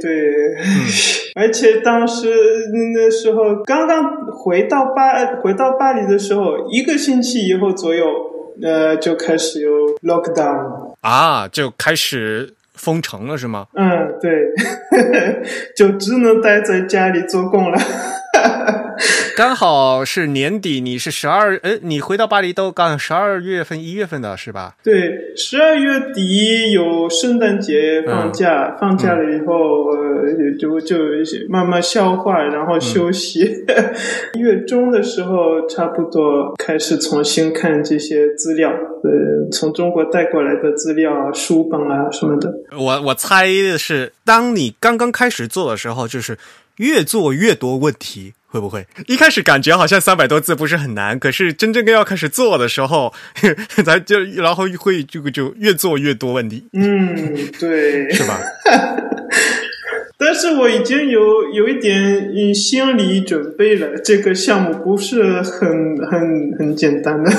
[0.00, 0.54] 对，
[1.34, 2.28] 而且当时
[2.94, 8.06] 那时候刚刚回到巴回到巴黎的时候，一个星期以后左右，
[8.62, 12.54] 呃，就开始有 lockdown 啊，就开始。
[12.80, 13.66] 封城了是吗？
[13.74, 14.30] 嗯，对，
[15.76, 17.78] 就只能待在家里做工了。
[19.36, 24.74] 刚好是年底，你是十二，呃，你回到巴黎都刚十二月份、一月份的是吧？
[24.82, 29.54] 对，十二月底有圣诞节放假，放假了以后，
[29.90, 30.96] 呃，就就
[31.48, 33.64] 慢慢消化，然后休息。
[34.34, 42.52] 一月中的时候，差不多开始重新看这些资料，呃，从中国带过来的资料啊、书本啊什么的。
[42.78, 46.36] 我我猜的是，当你刚刚开始做的时候，就是
[46.76, 48.34] 越做越多问题。
[48.50, 53.14] 会不会一开始感觉好像三百多字不是很难，可是真正要开始做的时候，
[53.86, 56.66] 咱就然后会这个就越做越多问题。
[56.72, 57.16] 嗯，
[57.60, 58.40] 对，是吧？
[60.18, 67.30] 但是我已经有有一点心理准备了，这个项目不是很很很简单的。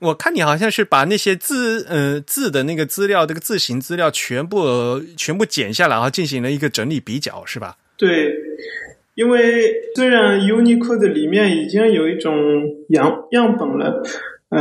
[0.00, 7.76] 我看你好像是把那些字呃字的那个资料，这个字形资料全部全部剪下来，然后进行了一个整理比较，是吧？
[8.02, 8.34] 对，
[9.14, 9.40] 因为
[9.94, 12.34] 虽然 Unicode 里面已经有一种
[12.88, 14.02] 样样本了，
[14.48, 14.58] 呃，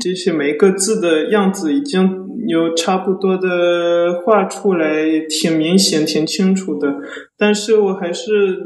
[0.00, 6.94] 这些每个字的样子已经有差不多的画出来，挺明显、挺清楚的。
[7.36, 8.62] 但是我还是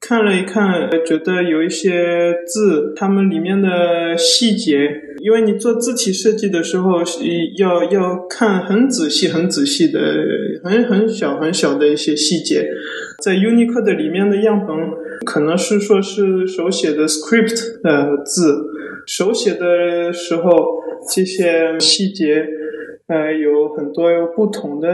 [0.00, 4.88] 看了一看，觉得有一些字，它们里面的细节，
[5.24, 7.02] 因为你做字体设计的时候，
[7.56, 9.98] 要要看很仔细、很仔细的，
[10.62, 12.68] 很很小、很小的一些细节。
[13.22, 14.76] 在 Unicode 里面的样本
[15.24, 18.66] 可能是说是手写的 script 的字，
[19.06, 20.42] 手写的时候
[21.10, 22.46] 这些细节
[23.06, 24.88] 呃有很多有不同的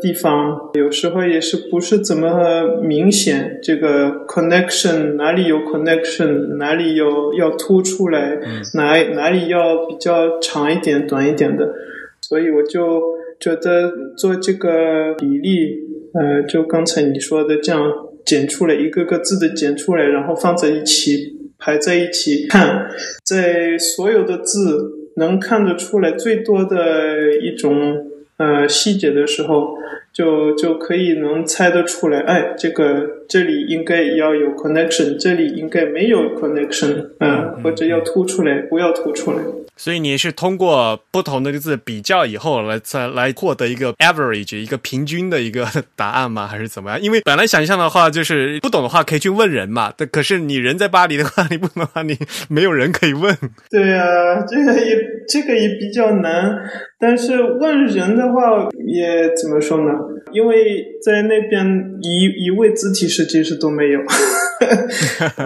[0.00, 3.58] 地方，有时候也是不是怎么明显。
[3.62, 8.38] 这个 connection 哪里有 connection，哪里有要突出来，
[8.74, 11.74] 哪哪里要比较长一点、短一点的，
[12.20, 13.02] 所以我就
[13.40, 15.82] 觉得做这个比例。
[16.14, 17.92] 呃，就刚才你说的这样
[18.24, 22.88] 剪出来一个个字的剪出来，然后放在一起排在一起看，
[23.24, 29.76] 在所有的字能看得出来最多的一种呃细节的时候，
[30.12, 39.38] 就就可以能猜得出来，哎，这个这里应该要有 connection，这里应该没有 connection，嗯，或者要突出来，不要突出来。
[39.76, 46.46] 所以你是通过不同的字比较以后来再来获得一个 average 一个平均的一个答案吗？
[46.46, 47.00] 还是怎么样？
[47.02, 49.92] 因为本来想象的话，就是不懂的话可以去问人嘛。
[49.96, 52.16] 但可是你人在巴黎的话，你不懂的话你
[52.48, 53.36] 没有人可以问。
[53.68, 54.96] 对呀， 这个也
[55.28, 56.56] 这个也比较难。
[57.00, 59.92] 但是问人的话也怎么说呢？
[60.32, 61.66] 因为在那边
[62.00, 64.00] 一一位字体设计师都没有，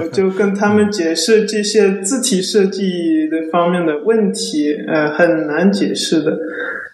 [0.02, 6.38] 我 就跟他们解释这些字体设计的方面的问题，呃，很难解释的。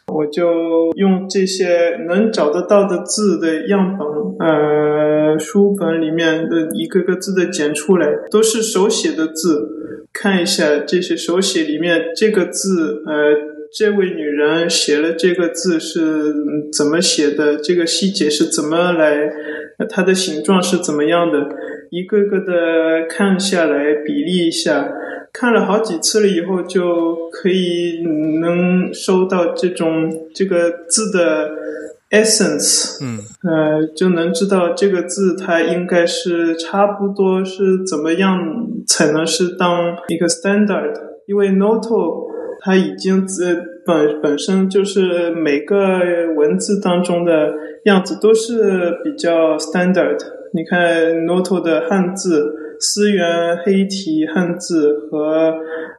[0.06, 4.06] 我就用这些能找得到的字的样本，
[4.46, 9.68] 呃，书本里面的一个个字的剪出来，都是手写的字，
[10.12, 13.53] 看一下这些手写里面这个字，呃。
[13.76, 16.32] 这位女人写了这个字是
[16.72, 17.56] 怎么写的？
[17.56, 19.28] 这个细节是怎么来？
[19.90, 21.48] 它的形状是怎么样的？
[21.90, 24.92] 一个个的看下来，比例一下，
[25.32, 28.04] 看了好几次了以后，就可以
[28.40, 31.50] 能收到这种这个字的
[32.10, 38.38] essence，嗯，呃，就能知道这个字它应该是差不多是怎么样
[38.86, 40.92] 才能是当一个 standard，
[41.26, 42.32] 因为 Noto。
[42.64, 45.76] 它已经自本本身就是每个
[46.34, 47.52] 文字当中的
[47.84, 50.18] 样子都是比较 standard。
[50.54, 55.54] 你看 Noto 的汉字思源黑体汉字和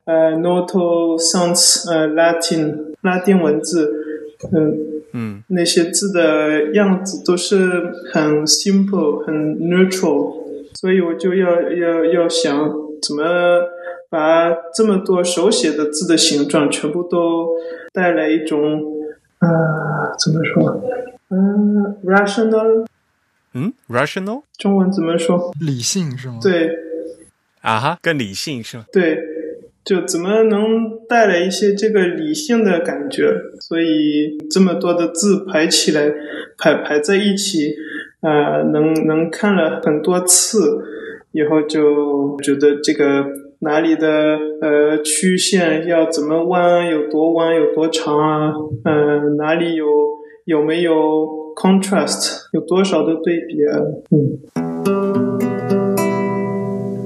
[0.06, 3.92] 呃 Noto Sans 呃 Latin 拉丁文字，
[4.52, 4.78] 嗯
[5.14, 7.58] 嗯那些字的样子都是
[8.12, 10.34] 很 simple 很 neutral，
[10.74, 13.24] 所以我就要要要想怎么
[14.10, 17.50] 把这么多手写的字的形状全部都
[17.94, 18.84] 带来一种
[19.40, 20.82] 呃怎么说？
[21.30, 22.86] 嗯，rational
[23.54, 25.52] 嗯，rational 中文怎么说？
[25.60, 26.70] 理性是吗？，对
[27.62, 28.86] 啊哈，更理性是吗？
[28.92, 29.18] 对，
[29.84, 33.34] 就怎么能带来一些这个理性的感觉？
[33.60, 36.14] 所以这么多的字排起来，
[36.58, 37.76] 排排在一起，
[38.22, 40.84] 呃，能能看了很多次
[41.32, 43.26] 以后，就觉得这个
[43.60, 48.54] 哪里的呃曲线要怎么弯，有多弯，有多长啊？
[48.84, 49.86] 呃，哪里有
[50.46, 50.94] 有没有
[51.56, 53.80] contrast，有多少的对比啊？
[54.12, 54.40] 嗯。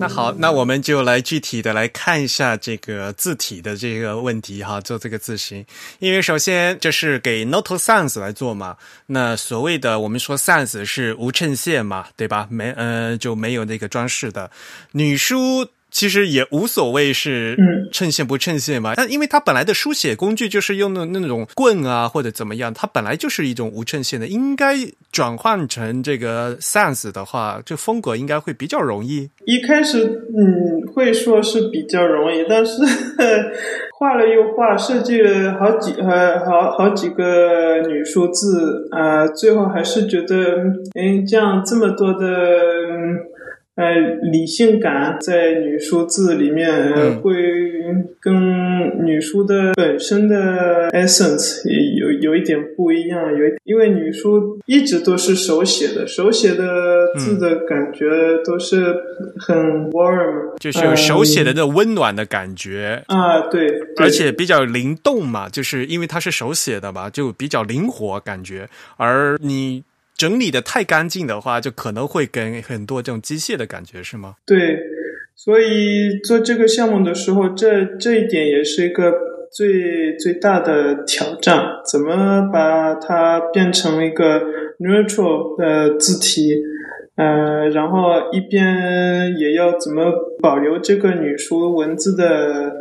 [0.02, 5.66] 那好，那我们就来具体的来看一下这个字体的这个问题哈，做这个字形。
[6.00, 8.78] 因为首先这是给 Noto Sans 来做嘛，
[9.08, 12.48] 那所谓的我们说 Sans 是无衬线嘛，对吧？
[12.50, 14.50] 没呃就没有那个装饰的
[14.94, 15.68] 女书。
[15.92, 24.76] 其实也无所谓是嗯衬线不衬线嘛，但因为它本来的书写工具就是用的那种棍啊或者怎么样，它本来就是一种无衬线的，应该
[25.12, 29.30] 转换成这个 sans 的话，这风格应该会比较容易。
[29.46, 32.82] 一开始，嗯，会说是比较容易，但是
[34.00, 40.36] 画了又画，设计了好几呃好好几个女数字啊、最后还是觉得，
[40.96, 42.28] 嗯，这样这么多的。
[43.80, 43.96] 嗯呃，
[44.30, 47.34] 理性感在女书字里面、会
[48.20, 56.66] 跟女书的本身的 essence 也有有一点不一样，有一因为女书一直都是手写的，手写的
[57.18, 58.10] 字的感觉
[58.44, 58.94] 都是
[59.38, 59.56] 很
[59.92, 68.68] warm，就是有手写的那种温暖的感觉，啊，对，对而且比较灵动嘛，就是因为它是手写的吧，就比较灵活感觉。
[68.98, 69.84] 而你
[70.20, 74.36] 整理的太干净的话，就可能会给很多这种机械的感觉，是吗？
[74.46, 74.78] 对，
[75.34, 79.14] 所以做这个项目的时候，这这一点也是一个
[79.50, 84.42] 最最大的挑战，怎么把它变成一个
[84.80, 86.62] neutral 的字体，
[87.16, 90.12] 呃，然后一边也要怎么
[90.42, 92.74] 保留这个女书文字的。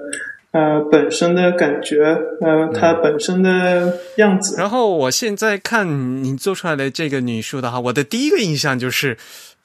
[0.59, 2.03] 呃，本身的感觉，
[2.41, 9.17] 呃，它本身的样子，然后我现在看你做出来的这个女书的话，我的第一个印象就是，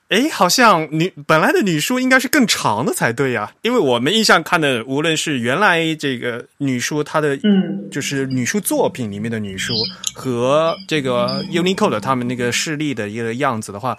[0.10, 9.74] 哎，好像女本来的女书应该是更长的才对呀、因为我们印象看的，无论是原来这个女书她的嗯，就是女书作品里面的女书
[10.14, 13.98] 和这个 Unicode 他们那个示例的一个样子的话，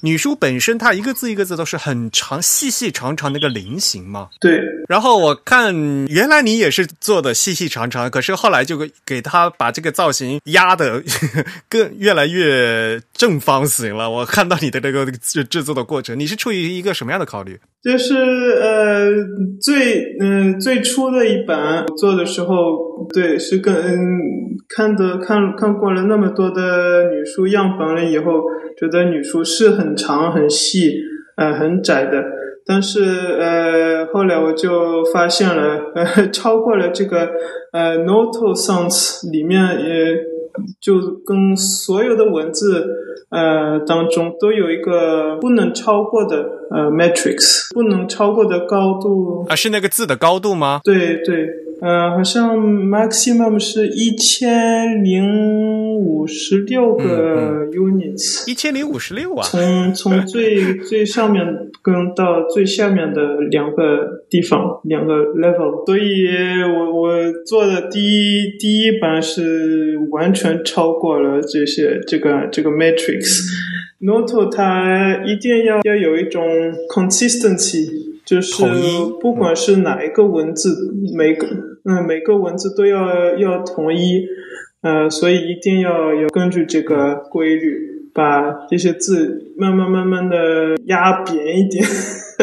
[0.00, 4.28] 女书本身它一个字一个字都是很长、细细长长的一个菱形嘛。
[4.40, 5.74] 对，然后我看
[6.06, 11.02] 原来你也是做的细细长长，可是后来就给给他把这个造型压的
[11.68, 14.10] 更越来越正方形了。
[14.10, 17.58] 我看到你的这个制制作的过程，你是出于一个什么样的考虑？
[17.86, 19.06] 就是呃
[19.60, 23.96] 最嗯、呃、最初的一版做的时候，对，是跟嗯
[24.68, 28.42] 看的看看过了那么多的女书样本了以后，
[28.76, 30.94] 觉得女书是很长很细
[31.36, 32.24] 呃很窄的，
[32.66, 33.04] 但是
[33.38, 37.30] 呃后来我就发现了呃 超过了这个
[37.72, 40.16] 呃 Noto Sans 里面也
[40.80, 42.86] 就跟所有的文字。
[43.28, 46.36] 呃，当中都有一个不能超过的
[46.70, 49.44] 呃 matrix，不能超过的高度。
[49.48, 50.80] 啊，是那个字的高度吗？
[50.84, 51.48] 对对，
[51.80, 59.42] 呃，好像 maximum 是一千零五十六个 units，一千零五十六啊！
[59.44, 61.44] 从从 最最上面
[61.82, 65.84] 跟到最下面的两个地方，两个 level。
[65.86, 66.26] 所以
[66.62, 73.42] 我我做的第一第一版是完全超过了这些这个这个 matrix。
[74.00, 76.42] Noto 它一定要要有一种
[76.88, 77.86] consistency，
[78.26, 78.64] 就是
[79.20, 81.46] 不管是哪一个文字，每个
[81.84, 84.26] 嗯每个文字都要要统一，
[84.82, 91.86] 呃，所以一定要要根据这个规律，把这些字慢慢慢慢的压扁一点。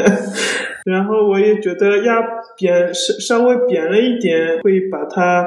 [0.85, 2.21] 然后我也觉得压
[2.57, 5.45] 扁稍稍微扁了一点，会把它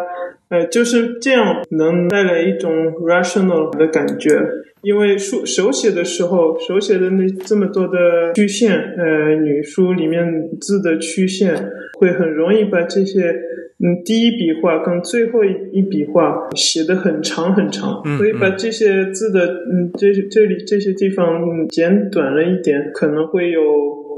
[0.51, 2.71] 呃就是这样能带来一种
[3.01, 4.39] rational 的感觉。
[4.87, 10.25] 因为书手写的时候，手写的那这么多的曲线，呃，女书里面
[10.61, 11.57] 字的曲线
[11.99, 13.35] 会很容易把这些
[13.83, 23.61] 嗯，第一笔画跟最后一一笔画写的很长很长，嗯所以把这些字的嗯这这里这些地方嗯简短了一点，可能会有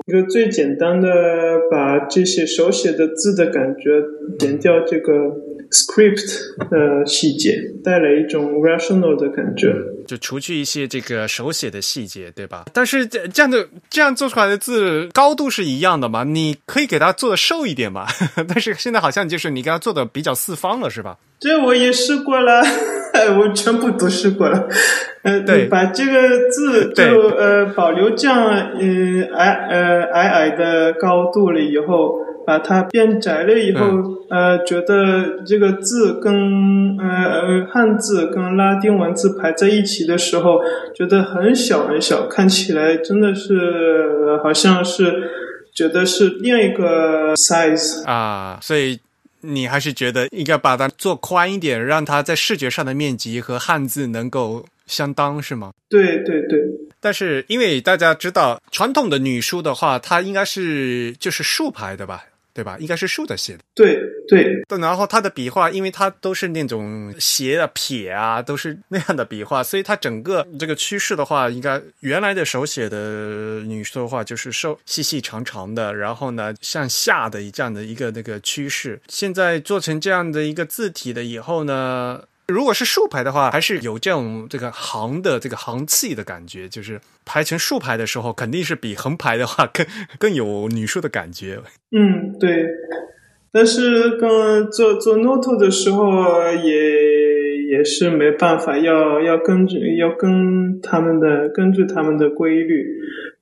[0.06, 1.08] 一个最简单的
[1.70, 3.90] 把这些手写的字的感觉
[4.38, 5.12] 减掉这个
[5.70, 9.74] script 的细节，带来一种 rational 的感觉。
[10.06, 12.64] 就除去一些这个手写的细节，对吧？
[12.72, 16.24] 但是这这样的这样做出来的字高度是一样的嘛？
[16.24, 18.06] 你可以给它做的瘦一点嘛？
[18.48, 21.18] 但是现在好像就是你给它做的比较四方了，是吧？
[21.38, 22.62] 这我也试过了，
[23.38, 24.66] 我全部都试过了。
[25.22, 33.84] 呃，对把这个字就呃保留这样呃矮呃矮矮的高度了以后，把它变窄了以后，
[34.30, 40.58] 呃，觉得这个字跟呃呃汉字跟拉丁文字排在一起的时候，
[40.94, 45.12] 觉得很小很小，看起来真的是呃好像是
[45.74, 48.02] 觉得是另一个 size。
[48.06, 48.98] 啊，所以
[49.42, 55.72] 你还是觉得应该把它做宽一点，让它在视觉上的面积和汉字能够相当，是吗？
[55.90, 56.58] 对对对，
[56.98, 62.24] 但是因为大家知道，传统的女书的话，它应该是就是竖排的吧，
[62.58, 62.76] 对吧？
[62.80, 63.60] 应该是竖着写的。
[63.72, 63.96] 对
[64.26, 64.44] 对，
[64.80, 79.00] 然后它的笔画，因为它都是那种斜啊、撇啊，都是那样的笔画，所以它整个这个趋势的话，应该原来的手写的女书的话，就是瘦细细长长的，然后呢向下的这样的一个那个趋势。
[79.06, 89.86] 现在做成这样的一个字体的以后呢，如果是竖排的话，还是有这种这个行的这个行气的感觉，就是排成竖排的时候，肯定是比横排的话更
[90.18, 91.60] 更有女术的感觉。
[91.90, 92.64] 嗯，对。
[93.50, 96.06] 但是跟做做 note 的时候
[96.62, 102.86] 也也是没办法，要要根据要跟他们的根据他们的规律，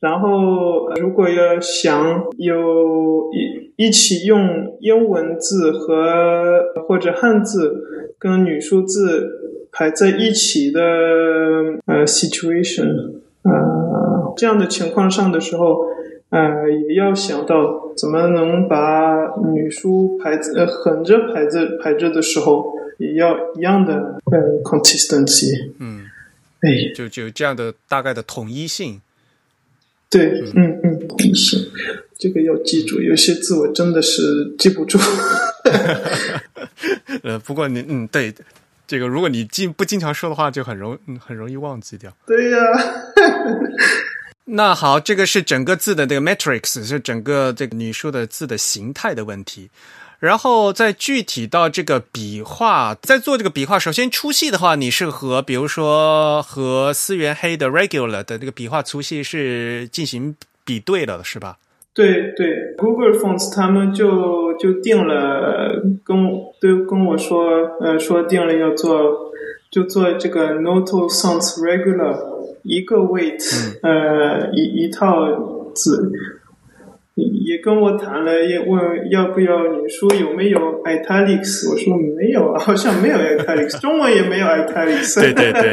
[0.00, 10.80] 然后如果要想有一一起用英文字和或者汉字跟女数字排在一起的
[11.86, 15.86] 呃 situation，呃这样的情况上的时候。
[16.28, 25.70] 呃，也要想到怎么能把女书排字呃横着排着排着的时候，也要一样的呃 consistency。
[25.78, 26.04] 嗯，
[26.62, 29.00] 哎，就就这样的大概的统一性。
[30.10, 31.60] 对，嗯嗯，必行，
[32.18, 34.98] 这个要记住，有些字我真的是记不住。
[37.22, 38.34] 呃，不过你嗯，对，
[38.86, 42.12] 这个如果你经不经常说的话，就很容嗯很容易忘记掉。
[42.26, 42.58] 对呀。
[44.44, 49.68] 那好，这个是整个字的这个 matrix，是整个这个你说的字的形态的问题。
[50.18, 61.58] 然后再具体到这个笔画，在做这个笔画，首先粗细的话，你是和比如说和思源黑的 regular 的这个笔画粗细是进行比对了，是吧？
[61.96, 66.14] 对对，Google Fonts 他们就就定了，跟
[66.60, 67.48] 都跟我说，
[67.80, 69.32] 呃，说定了要做，
[69.70, 72.36] 就做这个 Noto Sans Regular。
[72.68, 76.10] 一个 weight，、呃，一一套字，
[77.14, 85.20] 也跟我谈了，也问要不要你说有没有 italics，我说没有啊，好像没有 italics，中文也没有 italics。
[85.20, 85.72] 对对对。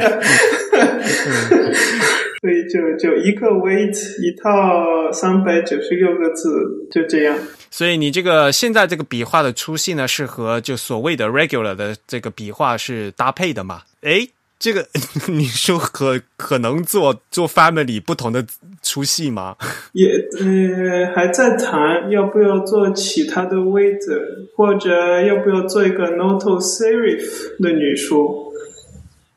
[2.43, 6.49] 所以就就一个 weight 一套三百九十六个字，
[6.91, 7.37] 就这样。
[7.71, 13.83] 所以你这个现在这个笔画的粗细呢，是和就所谓的 regular 的这个笔画是搭配的嘛？
[14.01, 14.29] 诶。
[14.59, 14.87] 这个
[15.27, 18.45] 你说可可能做做 family 不同的
[18.81, 19.57] 粗细吗？
[19.91, 24.21] 也呃还在谈要不要做其他的位置，
[24.55, 28.52] 或者要不要做一个 noto serif 的女书，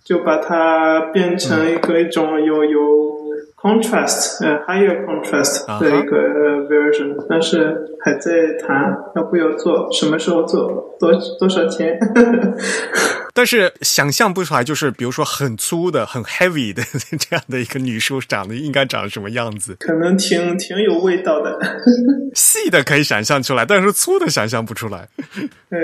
[0.07, 2.80] 就把它变成一个一种有有
[3.57, 6.16] contrast 呃 higher contrast 的一个
[6.68, 11.98] version，、但是还在谈要不要做，什么时候做，多多少钱。
[13.34, 16.82] 但是想象不出来，就是比如说很粗的、很 heavy 的
[17.18, 19.76] 这样的一个女书，长得应该长什么样子？
[19.80, 21.59] 可能挺挺有味道的。
[22.34, 25.09] 细的可以想象出来，但是粗的想象不出来。
[25.68, 25.78] 哎，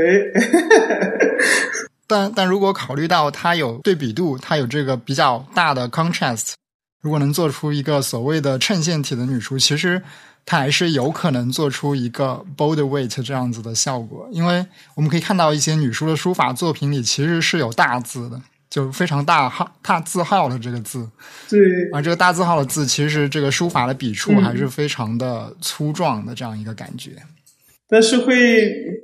[2.12, 6.52] 但但如果考虑到它有对比度，它有这个比较大的 contrast，
[7.00, 10.02] 如果能做出一个所谓的衬线体的女书，其实。
[10.44, 21.08] 它还是有可能做出一个 bold weight 这样子的效果，因为我们可以看到一些女书的书法作品里其实是有大字的，就非常大号大字号的这个字。
[21.48, 21.60] 对，
[21.92, 27.12] 而这个大字号的字，其实这个书法的笔触还是非常的粗壮的这样一个感觉。
[27.93, 28.32] 但是会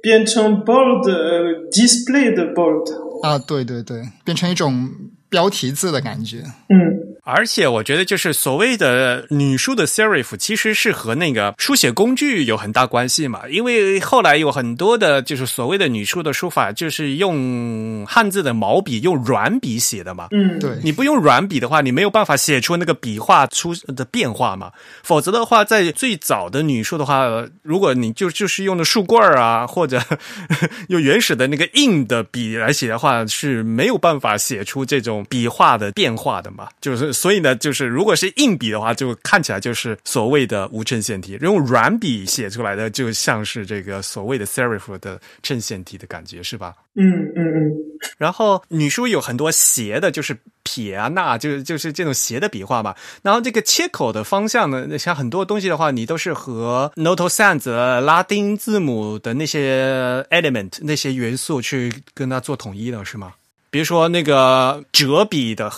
[0.00, 2.88] 变成 bold、呃、display 的 bold
[3.22, 4.88] 啊，对对对，变成一种
[5.28, 6.38] 标题字的感觉。
[6.70, 7.17] 嗯。
[7.30, 13.42] 而且我觉得，就是所谓的女书的 serif，其实是和那个书写工具有很大关系嘛。
[13.50, 20.28] 因为后来有很多的，就是所谓的女书的书法，就是用汉字的毛笔，用软笔写的嘛。
[20.30, 24.72] 嗯，对，你不用软笔的话，你没有办法写出那个笔画出的变化嘛。
[25.02, 27.28] 否则的话，在最早的女书的话，
[27.62, 30.00] 如果你就就是用的树棍儿啊，或者
[30.88, 36.66] 用原始的那个硬的笔来写的话，是没有办法写出这种笔画的变化的嘛。
[36.80, 46.74] 就是所以呢，就是如果是硬笔的话，就看起来就是所谓的无衬线体；用软笔写出来的，就像是这个所谓的 serif 的衬线体的感觉，是吧？
[46.94, 47.72] 嗯嗯嗯，
[48.18, 52.94] 然后女书有很多斜的，就是撇啊、捺，就是就是这种斜的笔画嘛。
[53.22, 57.68] 然后这个切口的方向呢，像很多东西的话，你都是和 Noto Sans
[58.00, 63.32] 拉丁字母的那些 element 那些元素去跟它做统一的，是吗？
[63.70, 65.70] 比如说那个折笔的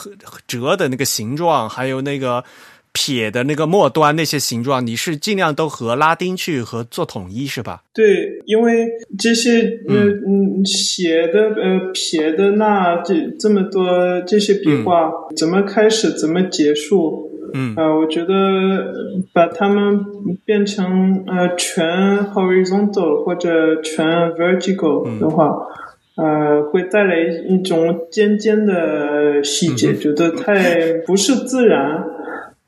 [0.47, 2.45] 折的那个形状，还有那个。
[2.93, 7.85] 撇的那个末端那些形状，你是尽量都和拉丁去和做统一是吧？
[7.95, 8.85] 对，因为
[9.17, 9.95] 这些呃
[10.27, 17.31] 嗯写的呃撇的那这这么多这些笔画，怎么开始怎么结束？
[17.55, 18.35] 嗯呃，我觉得
[19.33, 20.05] 把它们
[20.45, 21.87] 变成呃全
[22.35, 25.49] horizontal 或者全 vertical 的话，
[26.21, 27.19] 呃，会带来
[27.49, 32.05] 一种尖尖的细节，觉得太 不是自然。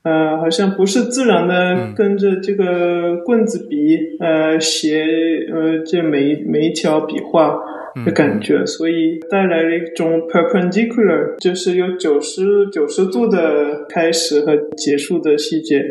[0.05, 5.05] 呃，好像不是自然的跟着这个棍子笔呃写
[5.53, 7.57] 呃这每一每一条笔画
[8.05, 15.83] 的感觉，所以带来了一种 perpendicular，就是有九十九十度的开始和结束的细节，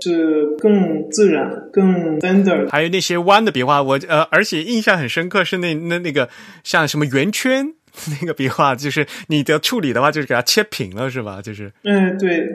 [0.00, 2.68] 是更自然、更 standard。
[2.70, 6.28] 还有那些弯的笔画，我呃，而且印象很深刻是那那那个
[6.62, 7.74] 像什么圆圈。
[8.20, 11.40] 那个笔画就是你的处理的话，就是给它切平了，是吧？
[11.42, 12.52] 就是，嗯，对，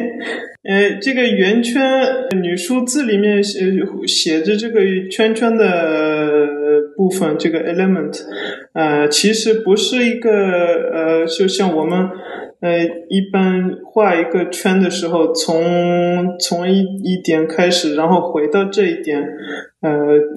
[0.68, 1.82] 呃，这个圆圈
[2.42, 3.60] 女书字里面写
[4.06, 6.36] 写着这个圈圈的
[6.96, 8.20] 部分，这个 element，
[8.74, 10.30] 呃，其实不是一个
[10.92, 12.08] 呃，就像我们
[12.60, 19.22] 呃一般画一个圈的时候，从从一一点开始，然后回到这一点，
[19.80, 19.90] 呃，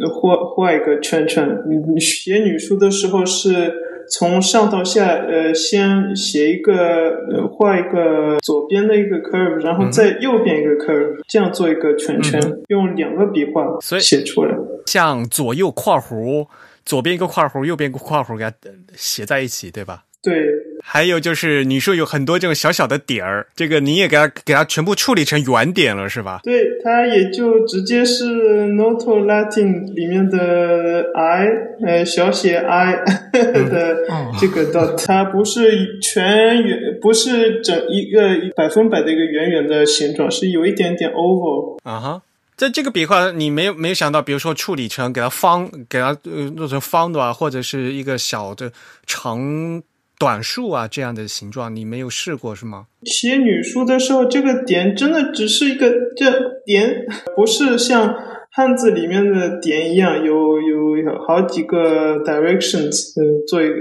[0.09, 1.49] 画画一个圈圈。
[1.93, 3.73] 你写女书的时候是。
[4.11, 13.65] 从上到下，呃，先写一个，画一个左边的一个 curve，然后再右边一个 curve，这样做一个圈圈，用两个笔画
[13.99, 16.47] 写出来，像左右括弧，
[16.85, 18.51] 左边一个括弧，右边一个括弧，给它
[18.95, 20.03] 写在一起，对吧？
[20.21, 20.47] 对，
[20.85, 26.41] 还有就是你说有很多这种小小的点儿，这个你也给它给它全部处理成圆点了，是吧？
[26.43, 28.25] 对，它也就直接是
[28.67, 31.47] Noto Latin 里面的 i，
[31.87, 32.93] 呃，小写 i
[33.31, 33.97] 的
[34.37, 41.79] 这个 dot，它不是全圆，不是整一个百分百的一个圆圆的形状，是有一点点 oval。
[41.83, 42.21] 啊哈，
[42.57, 48.71] 在这个笔画你没有没有想到，比如说处理成给它方，给它呃做成方的啊，或者是一个小的
[49.07, 49.81] 长。
[50.23, 52.85] 短竖啊，这样的形状你没有试过是吗？
[53.03, 56.31] 写女书的时候，这个点真的只是一个这
[56.63, 57.05] 点，
[57.35, 58.15] 不是像
[58.49, 63.73] 汉字里面的点一样，有有有好几个 directions，嗯，做一个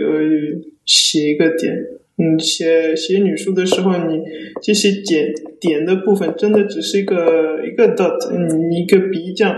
[0.85, 1.77] 写一个点。
[2.19, 4.21] 嗯，写写女书的时候，你
[4.61, 8.19] 这些点点的部分真的只是一个一个 dot，
[8.69, 9.57] 你一个笔这样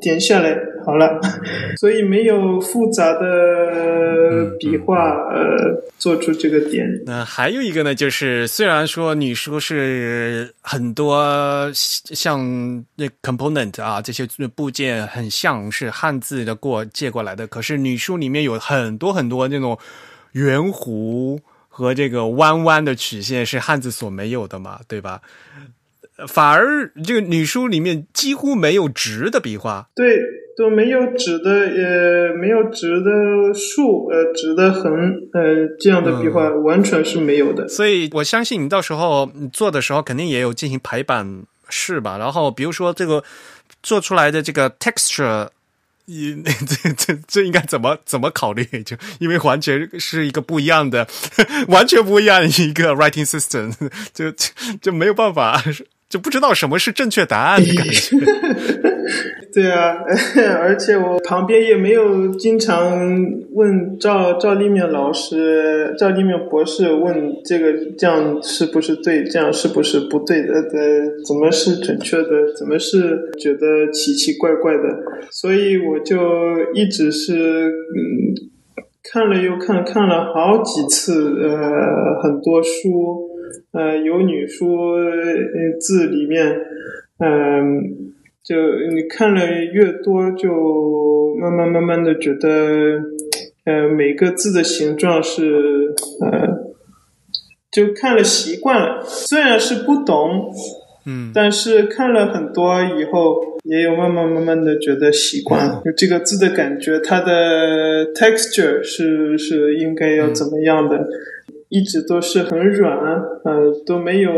[0.00, 0.58] 点下来。
[0.84, 1.20] 好了，
[1.78, 4.96] 所以没有复杂的笔画，
[5.30, 6.86] 呃，做出这个点。
[7.06, 19.78] 那还有一个呢，就是虽然说女书是很多像那 component 啊这些部件很像是汉字的过借过来的，可是女书里面有很多很多那种
[20.32, 25.20] 圆弧和这个弯弯的曲线是汉字所没有的嘛，对吧？
[26.28, 29.88] 反而这个女书里面几乎没有直的笔画。
[29.94, 30.18] 对。
[30.54, 33.10] 都没有直的，呃，没有直的
[33.54, 34.92] 竖，呃，直的横，
[35.32, 37.66] 呃，这样的笔画完全是没有的。
[37.66, 42.18] 所以我相信你到时候做的时候，肯定也有进行排版试吧。
[42.18, 43.24] 然后比如说这个
[43.82, 45.48] 做出来的这个 texture，
[46.06, 48.62] 这这这应该怎么怎么考虑？
[48.84, 51.08] 就因为完全是一个不一样的，
[51.68, 53.72] 完全不一样的一个 writing system，
[54.12, 54.30] 就
[54.82, 55.62] 就没有办法，
[56.12, 58.18] 就不知道什么是正确答案的感觉。
[59.50, 59.96] 对啊，
[60.60, 63.00] 而且我旁边也没有经常
[63.52, 70.52] 问赵赵立面老师、赵立面博士问这个这样是不是对，这样是不是不对的？
[70.52, 72.28] 呃，怎么是准确的？
[72.58, 74.82] 怎么是觉得奇奇怪怪的？
[75.30, 76.18] 所以我就
[76.74, 78.52] 一直是嗯
[79.10, 83.31] 看了又看，看了好几次，呃，很多书。
[83.72, 84.94] 呃有女书
[85.80, 86.46] 字里面，
[87.18, 88.56] 嗯，就
[88.94, 92.48] 你看了越多，就慢慢慢慢的觉得，
[93.64, 96.62] 呃，每个字的形状是呃。
[97.74, 100.52] 就看了习惯了，虽然是不懂，
[101.06, 105.80] 嗯，但是看了很多以后，也有慢慢慢慢的觉得习惯了。
[105.82, 111.08] 就这个字的感觉，它的 texture 是是应该要怎么样的，
[111.72, 112.94] 一直都是很软，
[113.44, 114.30] 呃，都没有，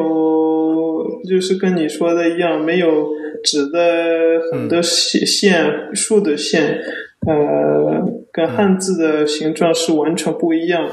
[1.28, 3.08] 就是跟你说的一样，没有
[3.42, 6.80] 直的很多线线竖的线，
[7.26, 10.88] 呃，跟汉字的形状是完全不一样。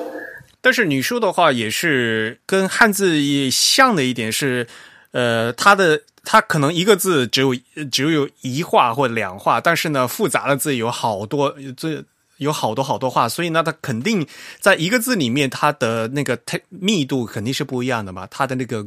[0.62, 4.66] 但是女书的话，也是跟汉字也像的一点是，
[5.12, 7.56] 呃，它的它可能一个字只有
[7.92, 12.04] 只有一画或两画，但是呢，复杂的字有好多，这
[12.42, 14.26] 有好多好多话，所以呢，它肯定
[14.60, 16.38] 在一个字里面，它的那个
[16.70, 18.84] 密度肯定是不一样的嘛，它的那个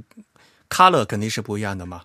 [0.69, 2.03] color 肯定是不一样的嘛，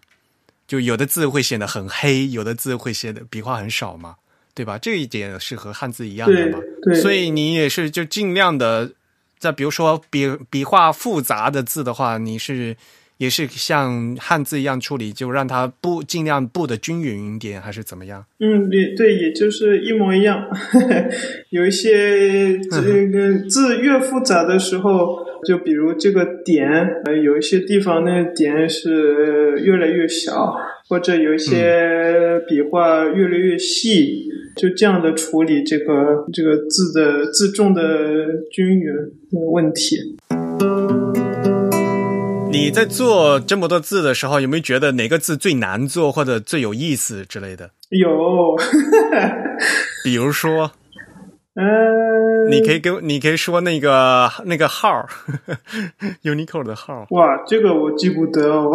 [0.68, 4.16] 就有的字会显得很黑，有的字会显得笔画很少嘛，
[4.54, 4.78] 对吧？
[4.78, 6.60] 这一点是和汉字一样的嘛，
[7.02, 8.92] 所以你也是就尽量的。
[9.40, 12.76] 再比如说笔笔画复杂的字的话，你是
[13.20, 18.26] 也是像汉字一样处理，就让它布尽量布的均匀一点，还是怎么样？
[18.40, 20.42] 嗯，对对，也就是一模一样。
[21.52, 26.70] 有一些 这个字越复杂的时候，就比如这个点，
[27.06, 30.56] 呃，有一些地方那个点是越来越小，
[30.88, 34.30] 或者有一些笔画越来越细。
[34.56, 37.82] 就这样的处理这个这个字的字重的
[38.52, 38.94] 均匀
[39.32, 40.18] 的问题。
[42.50, 47.70] 你在做这么多字的时候，有没有觉得哪个字最难做或者最有意思之类的？
[47.90, 48.08] 有，
[50.04, 50.72] 比如说。
[51.56, 55.06] 嗯，你可以跟你可以说那个那个号，
[56.24, 57.06] Uniqlo 的号。
[57.10, 58.72] 哇，这个我记不得哦。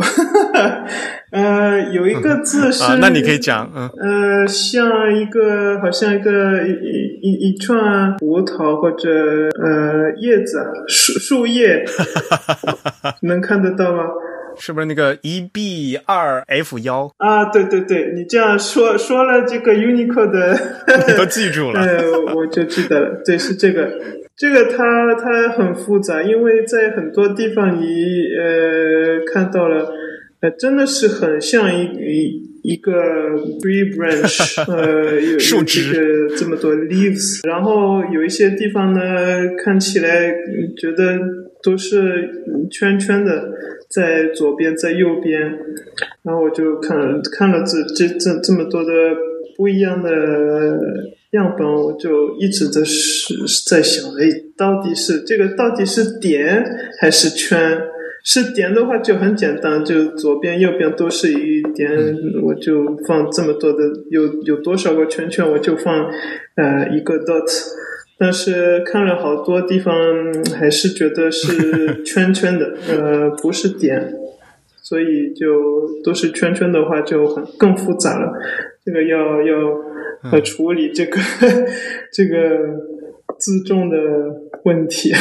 [1.33, 3.89] 呃，有一个字是，那你可以讲，嗯，
[4.43, 4.85] 呃，像
[5.17, 6.31] 一个好像一个
[6.67, 11.83] 一一一串胡桃或者呃叶子树树叶，
[13.23, 14.05] 能看得到吗？
[14.57, 17.47] 是不是那个一 B 二 F 幺啊？
[17.47, 20.53] 对对对，你这样说说了这个 Uniqlo 的，
[21.09, 21.81] 你都记住了。
[21.81, 23.23] 呃，我就记得了。
[23.25, 23.91] 对，是这个，
[24.37, 27.87] 这个它它很复杂，因为在很多地方你
[28.39, 29.91] 呃看到了，
[30.41, 32.91] 呃，真的是很像一一一个
[33.61, 39.01] tree branch， 呃，有树枝这么多 leaves，然后有一些地方呢
[39.63, 40.33] 看起来
[40.77, 41.19] 觉得
[41.63, 42.29] 都是
[42.71, 43.53] 圈圈的。
[43.91, 45.41] 在左边，在右边，
[46.25, 46.99] 然后我就看
[47.31, 48.91] 看了这这这这么多的
[49.57, 50.11] 不一样的
[51.31, 53.35] 样本，我就一直的是
[53.69, 56.65] 在想，哎，到底是这个到底是点
[57.01, 57.81] 还是圈？
[58.27, 61.91] 是点的话就很简单，就左边右边都是一点，
[62.43, 66.07] 我就放这么多的，有有多少个圈圈，我就放
[66.57, 67.45] 呃一个 dot。
[68.17, 69.95] 但是看了好多地方，
[70.59, 74.15] 还是觉得是 圈圈的，呃，不是点，
[74.83, 78.33] 所以就都是圈圈的话就很更复杂了。
[78.85, 81.21] 这个要要呃处理这个
[82.11, 82.37] 这个
[83.39, 83.97] 自重的
[84.65, 85.13] 问题。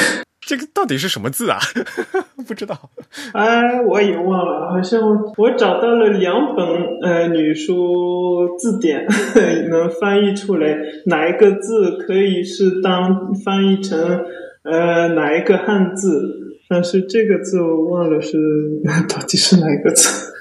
[0.45, 1.59] 这个到底是什么字啊？
[2.47, 2.89] 不知道。
[3.33, 4.99] 哎，我也忘了，好像
[5.37, 6.65] 我找到了两本
[7.01, 9.05] 呃女书字典，
[9.71, 14.25] 能翻译出来哪一个字可以是当翻译成
[14.63, 18.37] 呃哪一个汉字，但是这个字我忘了是
[19.07, 20.31] 到底是哪一个字。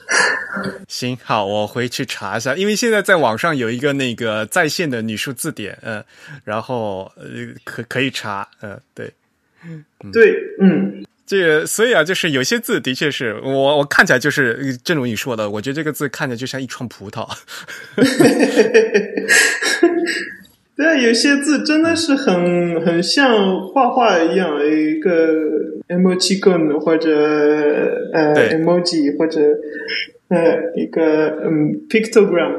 [0.88, 6.02] 行，好，我回去查一下，因为现在在网上有一个那个在线的女书字典，嗯，
[6.44, 7.24] 然后呃
[7.64, 9.10] 可可以查，嗯，对。
[10.12, 17.26] 对，嗯，这个所以啊，就是有些字的确是我我看起来就是正如你说的，我觉得这个字看着就像一串葡萄。
[20.74, 25.32] 对啊，有些字真的是很很像画画一样，一个
[25.88, 26.40] emoji
[26.80, 27.10] 或者
[28.12, 29.40] 呃 emoji 或者
[30.32, 32.52] 呃一个嗯 pictogram。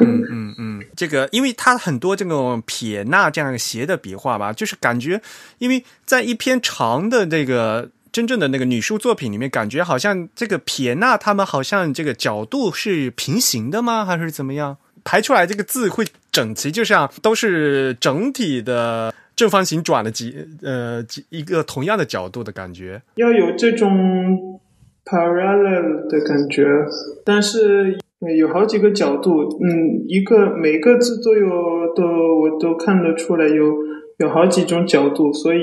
[0.00, 0.84] 嗯嗯嗯。
[0.96, 5.20] 这个，因为它很多这种撇捺这样斜的笔画吧，就是感觉，
[5.58, 14.04] 因为在一篇长的这个真正的那个女书作品里面，感觉好像这个撇捺它们好像这个角度是平行的吗？
[14.04, 14.76] 还是怎么样？
[15.04, 24.60] 排出来这个字会整齐，就像都是整体的正方形转了几呃几一个同样的角度的感觉，要有这种
[25.08, 26.66] parallel 的感觉，
[27.24, 27.98] 但是。
[28.36, 31.48] 有好几个角度，嗯，一个每个字都有，
[31.94, 32.02] 都
[32.40, 33.76] 我都看得出来有
[34.16, 35.60] 有好几种角度，所以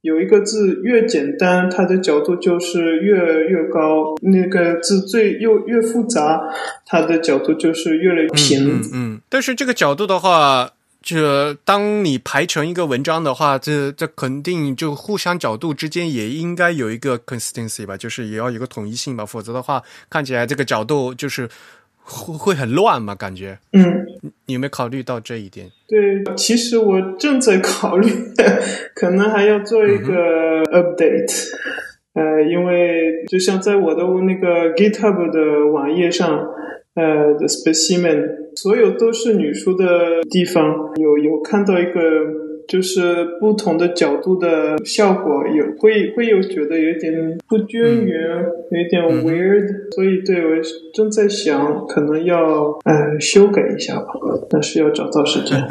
[0.00, 3.16] 有一个字越简单，它的角度就是越
[3.48, 6.40] 越高；那个字最又越复杂，
[6.86, 8.68] 它的角度就是越来越平。
[8.68, 10.70] 嗯嗯，但是这个角度的话。
[11.02, 21.48] 这当你排成一个文章的话，这这肯定就互相角度之间也应该有一个 consistency 吧，就是也要有个统一性吧，否则的话看起来这个角度就是
[22.02, 23.58] 会会很乱嘛，感觉。
[23.72, 23.82] 嗯，
[24.44, 25.70] 你有没有考虑到这一点？
[25.88, 28.08] 对，其实我正在考虑，
[28.94, 31.48] 可能还要做一个 update。
[32.12, 36.46] 呃，因为就像在我的那个 GitHub 的网页上。
[36.94, 38.24] 呃，the specimen，
[38.56, 40.64] 所有都是女书的地方，
[40.96, 42.39] 有有看到一个。
[42.70, 50.62] 就是不同的角度的效果，有会会有觉得有点不均匀，有点 weird，所以对我
[50.94, 54.06] 正在想，可能要呃修改一下吧，
[54.48, 55.58] 但是要找到时间。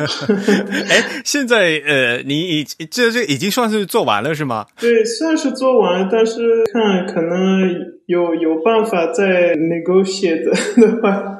[0.89, 4.65] 哎，现在呃，你已这这已经算是做完了是吗？
[4.77, 7.61] 对，算是做完了，但是看可能
[8.07, 11.37] 有有办法再 negotiate 的话。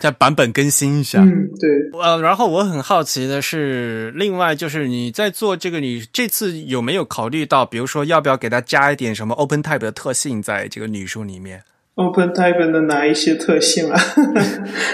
[0.00, 1.20] 再版本更新一下。
[1.20, 2.00] 嗯，对。
[2.00, 11.62] 呃，然后我很好奇的是，另外就是你在做这个，你这次有没有考虑到，比如说要不要给它加一点什么 Open Type 的特性在这个女书里面
[11.94, 14.00] ？Open Type 的哪一些特性啊？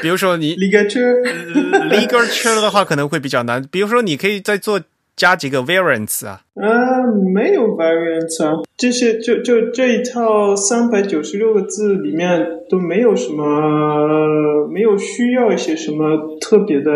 [0.00, 3.64] 比如说你 Ligature，Ligature 的话可能会比较难。
[3.70, 4.80] 比如说，你可以在做。
[5.15, 6.41] 加几个 variants 啊？
[6.55, 16.93] 啊，没有 variants 啊，这些就就这一套三百九十六个字里面都没有什么，没有需要一些什么特别的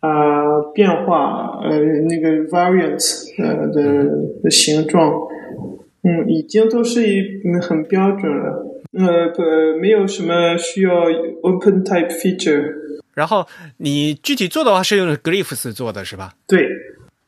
[0.00, 1.78] 啊变化，呃，
[2.08, 4.04] 那个 variants 呃的
[4.42, 5.12] 的形状，
[6.02, 7.22] 嗯，已经都是一
[7.62, 9.42] 很标准了，呃，不，
[9.80, 10.92] 没有什么需要
[11.42, 12.74] open type feature。
[13.14, 13.46] 然后
[13.76, 16.34] 你具体做的话是用 glyphs 做的是吧？
[16.48, 16.68] 对。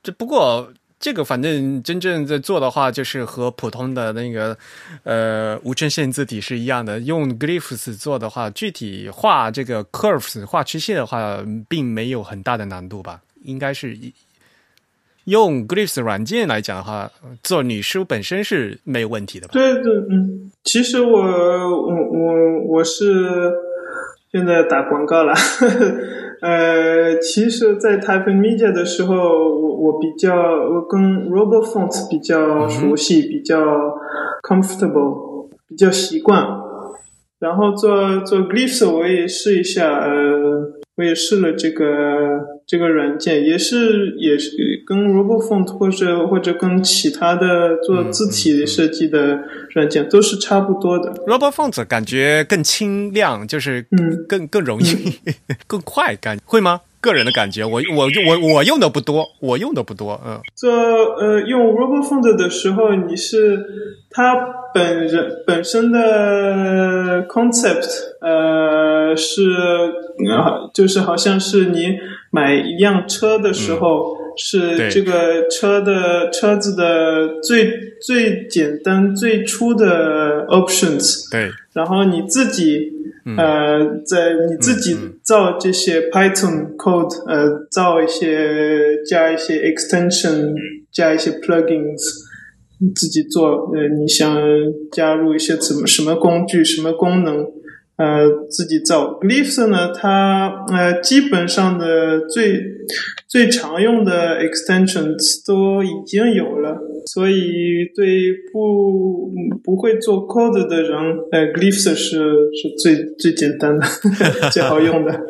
[0.07, 4.57] 这不过这个反正真正在做的话，就是和普通的那个
[5.03, 7.01] 呃无衬线字体是一样的。
[7.01, 13.21] 用 glyphs 做的话，具体画这个 curves 画曲线的话，并没有很大的难度吧？
[13.43, 13.99] 应该是
[15.25, 17.11] 用 glyphs 软件来讲的话，
[17.43, 19.55] 做女书本身是没有问题的吧？
[19.55, 23.53] 对对嗯，其实我我我我是
[24.33, 25.33] 现在打广告了。
[26.43, 33.59] 呃，其实，在 Typing Media 的时候，我我比较我跟 RoboFont 比较熟悉，比较
[34.43, 36.45] comfortable，比较习惯。
[37.39, 42.56] 然后做做 Glyphs，我也试一下，呃，我也试了这个。
[42.67, 49.45] 这个软件也是也是跟 RoboFont 或者或者跟其他的做字体设计的
[49.75, 51.13] 软件都是差不多的。
[51.27, 55.15] RoboFont 感觉更清亮，就是嗯更更容易
[55.69, 56.81] 更快，感会吗？
[57.01, 60.41] 个人的感觉，我我我我用的不多，我用的不多，嗯。
[60.55, 63.65] 做呃用 RoboFont 的时候，你是
[64.11, 64.35] 它
[64.75, 67.89] 本人本身的 concept，
[68.21, 69.51] 呃是
[70.31, 71.99] 啊就是好像是你。
[72.33, 77.73] 买一辆车的时候，是这个车的车子的最
[78.05, 81.31] 最简单最初的 options。
[81.31, 82.93] 对，然后你自己
[83.37, 90.55] 呃，在你自己造这些 Python code，呃，造一些加一些 extension，
[90.93, 91.99] 加一些 plugins，
[92.95, 93.73] 自己做。
[93.75, 94.39] 呃，你想
[94.93, 97.45] 加入一些怎么什么工具，什么功能？
[97.97, 99.91] 呃，自己造 Glyphs 呢？
[99.93, 102.61] 它呃，基本上的最
[103.27, 109.33] 最常用的 extensions 都已经有了，所以对不
[109.63, 110.93] 不会做 code 的人，
[111.33, 112.19] 呃，Glyphs 是
[112.53, 113.87] 是最最简单的、
[114.51, 115.21] 最好用的。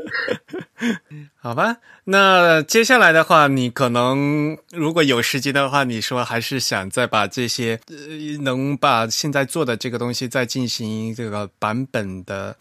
[1.37, 12.57] 好吧，那接下来的话，你可能如果有时间的话，你说还是想再把这些呃，能把现在做的这个东西再进行这个版本的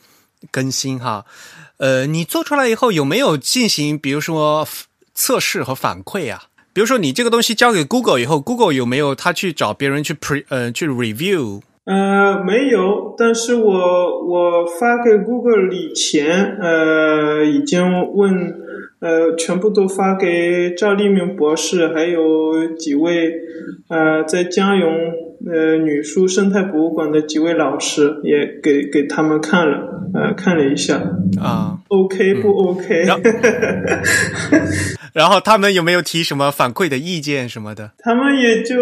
[0.51, 1.26] 更新哈。
[1.78, 4.68] 呃，你做出来以后有没有进行，比如说
[5.16, 6.43] 测试和反馈啊？
[6.76, 11.61] 比如说你这个东西交给 Google 以后，Google 有没有他去找别人去 pre 呃去 review？
[11.86, 17.82] 呃，没有，但是我我发给 Google 以前，呃，已经
[18.13, 18.65] 问。
[19.01, 23.32] 呃，全部都发给赵立明博士，还有几位
[23.88, 24.89] 呃，在江永
[25.45, 30.95] 呃女书生态博物馆的几位老师，也给给他们看了，呃，看了一下
[31.39, 33.03] 啊，OK 不 OK？
[35.16, 37.91] 然后他们有没有提什么反馈的意见什么的？
[37.99, 38.76] 他们也就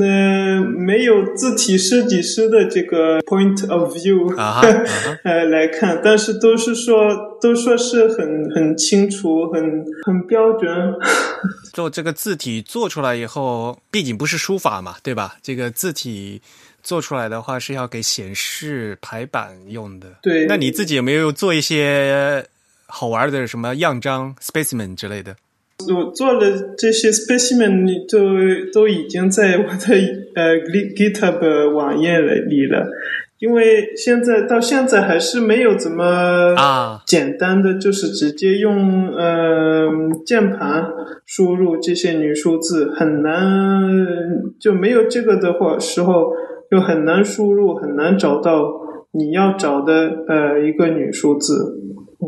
[0.00, 10.70] 呃没有字体设计师的这个 point of view 啊哈 啊哈呃来看，但是都是说都说是很很清楚、很很标准。
[11.74, 15.36] 做这个字体做出来以后，毕竟不是书法嘛，对吧？
[15.42, 16.40] 这个字体
[16.84, 20.06] 做出来的话是要给显示排版用的。
[20.22, 22.44] 对那你自己有没有做一些
[22.90, 25.36] 好玩的什么样章、specimen 之类的？
[25.94, 29.96] 我做了这些 specimen，你就都已经在我的
[30.34, 32.86] 呃 Git- GitHub 网页里了，
[33.38, 36.04] 因为现在到现在还是没有怎么
[36.56, 39.88] 啊简单的，就是直接用呃
[40.26, 40.84] 键盘
[41.24, 43.90] 输入这些女数字，很难
[44.60, 46.34] 就没有这个的话时候，
[46.70, 48.70] 就很难输入，很难找到
[49.12, 51.78] 你要找的呃一个女数字。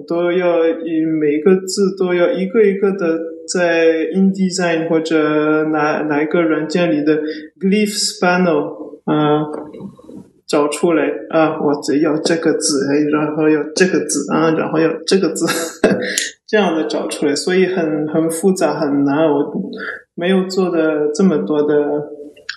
[0.07, 3.21] 都要以每个字都要一个一个的
[3.53, 7.21] 在 InDesign 或者哪哪一个软件里的
[7.61, 9.43] Glyph Spanel 啊、
[10.47, 15.47] 找出来啊，我只要这个字，哎，然后要这个字啊，然后要这个字，
[16.47, 19.53] 这样的找出来，所以很很复杂很难，我
[20.15, 21.75] 没有做的这么多的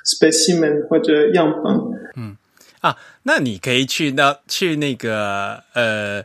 [0.06, 1.74] specimen 或者样本。
[2.18, 2.38] 嗯
[2.82, 6.24] 啊，那你可以去那去那个呃，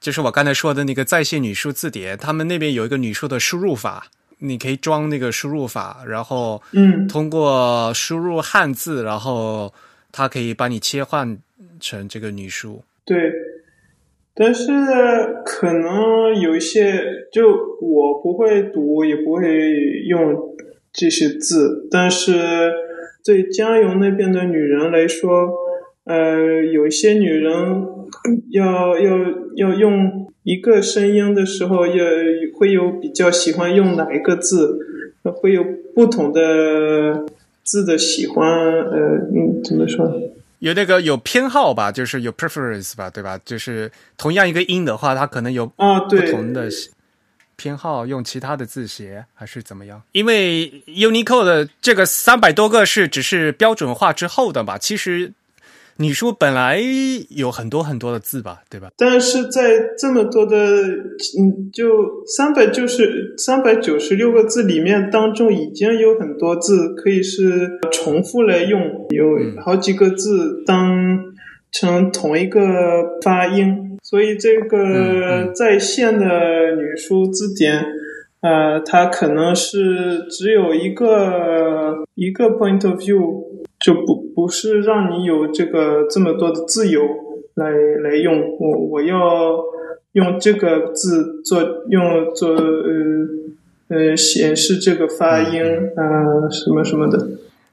[0.00, 4.06] 就是我刚才说的那个在线女数字典，他们那边有一个女数的输入法，
[4.38, 9.72] 你可以装那个输入法，然后嗯通过输入汉字，然后
[10.10, 11.38] 它可以帮你切换
[11.78, 12.82] 成这个女数。
[13.04, 13.30] 对，
[14.34, 14.66] 但是
[15.44, 17.50] 可能有一些，就
[17.82, 19.70] 我不会读，也不会
[20.08, 20.56] 用
[20.92, 22.72] 这些字，但是
[23.22, 25.52] 对江油那边的女人来说，
[26.10, 27.86] 呃，有一些女人
[28.50, 29.16] 要要
[29.54, 32.02] 要用一个声音的时候，也
[32.58, 34.76] 会有比较喜欢用哪一个字，
[35.22, 37.24] 会有不同的
[37.62, 38.98] 字的喜欢，呃，
[39.32, 40.12] 嗯，怎么说？
[40.58, 43.38] 有那个有偏好吧，就是有 preference 吧，对吧？
[43.44, 43.88] 就是
[44.18, 46.68] 同样一个音的话，它可能有啊，不，同的
[47.54, 50.02] 偏好，用其他的字写还是怎么样？
[50.10, 54.76] 因为 Unicode 的这个三百多个是只是标准化之后的吧？
[54.76, 55.32] 其实
[56.00, 56.80] 你说本来
[57.28, 58.88] 有很多很多的字吧，对吧？
[58.96, 59.60] 但是在
[59.98, 68.80] 这么多的，嗯，就三百就是三百九十六个字里面，当中已经有很多字可以是重复来用，
[69.10, 69.26] 有
[69.62, 71.18] 好几个字当
[71.70, 72.62] 成同一个
[73.22, 76.26] 发音，所以这嗯个嗯在线的
[76.76, 77.84] 女书字典。
[78.42, 83.44] 呃，它可能是只有一个一个 point of view，
[83.84, 87.02] 就不不是让你有这个这么多的自由
[87.54, 87.70] 来
[88.02, 88.56] 来用。
[88.58, 89.62] 我我要
[90.12, 93.28] 用这个字做用做呃
[93.88, 95.62] 呃显示这个发音
[95.96, 97.28] 啊、呃什么什么的。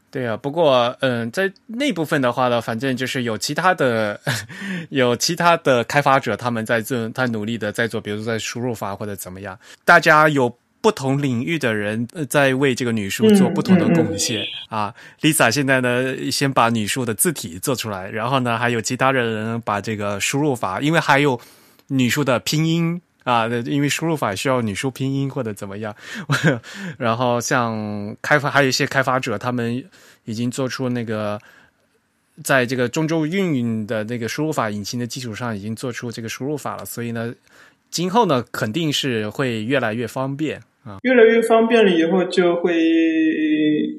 [0.10, 4.18] 对啊，不过嗯，在那部分的话呢，反正就是有其他的
[4.90, 10.52] 有其他的开发者，他们在做，他努力的在做，比如说在输入法或者怎么样，大家有
[10.88, 14.96] 不同领域的人呃在为这个女书做不同的贡献、啊。
[15.20, 21.38] Lisa 现在呢，先把女书的字体做出来，然后呢，还有其他的人把这个输入法，因为还有
[21.88, 23.02] 女书的拼音。
[23.26, 25.94] 啊，因为输入法需要女书拼音或者怎么样，
[26.98, 29.84] 然后像开发还有一些开发者，他们
[30.24, 31.38] 已经做出那个
[32.42, 37.36] 在这个中州运营的那个输入法引擎的基础上，已经做出这个输入法了，所以呢，
[37.92, 40.98] 今后呢肯定是会越来越方便啊。
[41.04, 42.78] 越来越方便了以后，就会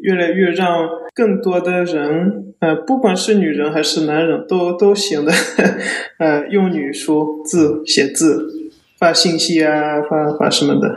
[0.03, 5.33] 越来越让更多的人，呃，不管是女人还是男人，都都行的，
[6.19, 8.55] 呃，用女书字写字。
[8.99, 10.89] 发信息啊，发发什么的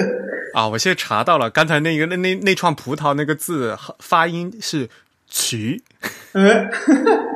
[0.56, 0.66] 啊！
[0.66, 4.88] 我现在查到了，刚才那个那那那串葡萄那个字发音是
[5.28, 5.82] “曲”，
[6.32, 6.70] 哎，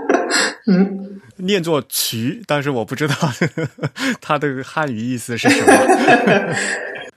[0.66, 3.14] 嗯，念作“渠”，但是我不知道
[4.22, 5.72] 它的汉语意思是什么。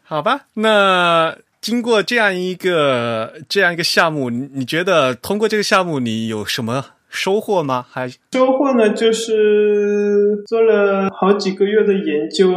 [0.10, 7.86] 好吧，那经过这样一个这样一个项目，你你觉得通过这个项目你有什么收获吗？
[7.89, 12.49] 还收获呢，就是做了好几个月的研究，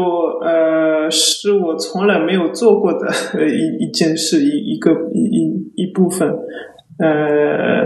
[0.45, 3.09] 呃，是我从来没有做过的
[3.45, 6.29] 一一件事，一一个一一一部分，
[7.01, 7.85] 呃，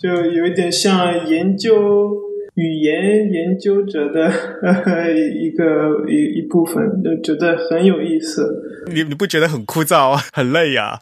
[0.00, 2.10] 就有一点像研究
[2.54, 4.26] 语言研究者的
[4.62, 8.46] 呃 一个一一部分，就觉得很有意思。
[8.92, 11.00] 你你不觉得很枯燥啊， 很累呀、啊？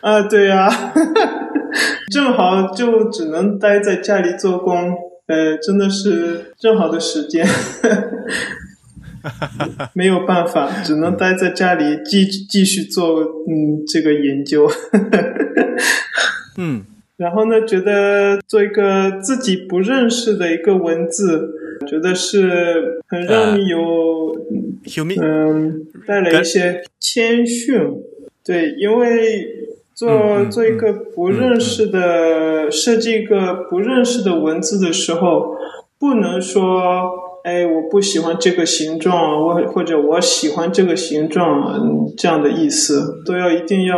[0.00, 0.92] 啊，对呀、啊。
[2.12, 4.94] 正好就只能待在家里做工，
[5.26, 7.44] 呃，真的是正好的时间。
[9.92, 14.70] 没有办法，只能待在家里继继续做嗯这个研究。
[16.56, 16.84] 嗯，
[17.16, 21.48] 然后呢，觉得做一个自己不认识的一个文字，
[21.88, 24.36] 觉得是很让你有
[25.22, 27.80] 嗯带来一些谦逊。
[28.44, 29.46] 对，因为
[29.94, 35.56] 做做一个不认识的设计一个不认识的文字的时候，
[35.98, 37.10] 不能说
[37.44, 43.96] 哎我不喜欢这个形状，我或者我喜欢这个形状嗯这样的意思，都要一定要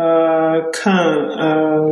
[0.00, 1.90] 呃看呃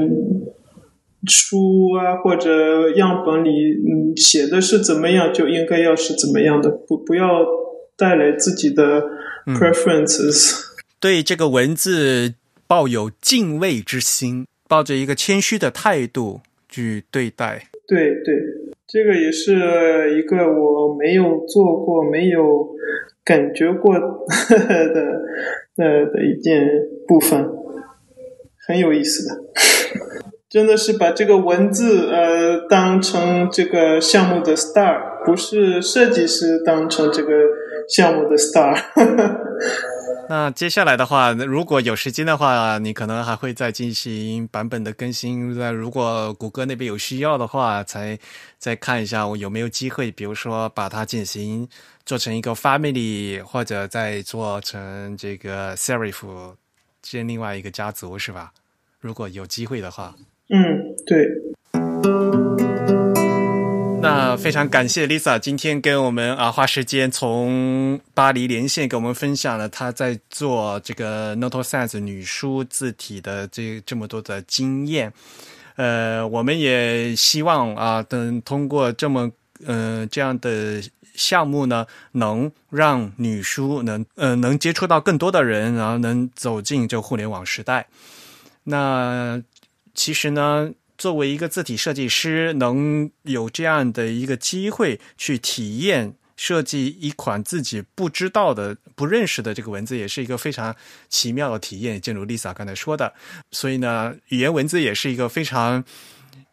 [1.26, 7.44] 书啊或者样本里嗯写的是怎么样，就应该要是怎么样的，不不要
[7.96, 9.02] 带来自己的
[9.46, 10.64] preferences。
[10.98, 12.34] 对这个文字
[12.66, 17.68] 抱有敬畏之心，抱着一个谦虚的态度去对待。
[17.86, 18.34] 对对，
[18.86, 22.70] 这个也是一个我没有做过、没有
[23.24, 24.94] 感觉过 的
[25.76, 26.66] 的的一件
[27.06, 27.48] 部分，
[28.68, 29.34] 很有意思的。
[30.48, 37.32] 真的是把这个文字呃当成这个项目的 star，不是设计师当成这个
[37.88, 38.74] 项目的 star。
[40.30, 45.58] 那接下来的话，如果有时间的话，你可能还会再进行版本的更新。
[45.58, 48.18] 那如果谷歌那边有需要的话，才
[48.58, 51.66] 再看一下我有没有机会，比如说把它进行
[52.04, 56.26] 做成一个 family，或者再做成这个 serif
[57.02, 58.52] 建另外一个家族，是吧？
[59.00, 60.14] 如果有机会的话。
[60.48, 60.58] 嗯，
[61.06, 61.26] 对。
[64.00, 75.12] 那非常感谢 Lisa 今天跟我们啊花时间从巴黎连线，给我们分享了她在做这个 Noto Sans 女书字体的这这么多的经验。
[75.74, 79.30] 呃，我们也希望啊，等通过这么
[79.66, 80.80] 呃这样的
[81.18, 87.88] 项目呢，能让女书能呃能接触到更多的人，然后能走进这互联网时代。
[88.64, 89.42] 那
[89.92, 90.72] 其实呢。
[90.98, 100.74] 作为一个字体设计师，能有这样的一个机会去体验设计一款自己不知道的、不认识的这个文字，也是一个非常
[101.08, 102.00] 奇妙的体验。
[102.00, 103.14] 正如 Lisa 刚才说的，
[103.52, 105.84] 所以呢，语言文字也是一个非常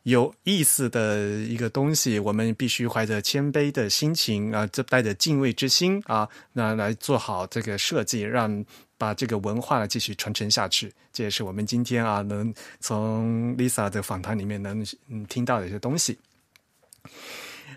[0.05, 2.17] 有意思的一个东西。
[2.17, 8.65] 我们必须怀着谦卑的心情啊，这带着敬畏之心啊，那来做好这个设计，让。
[8.97, 14.85] 把这个文化继续传承下去，这也是我们今天啊能从 Lisa 的访谈里面能
[15.27, 16.17] 听到的一些东西。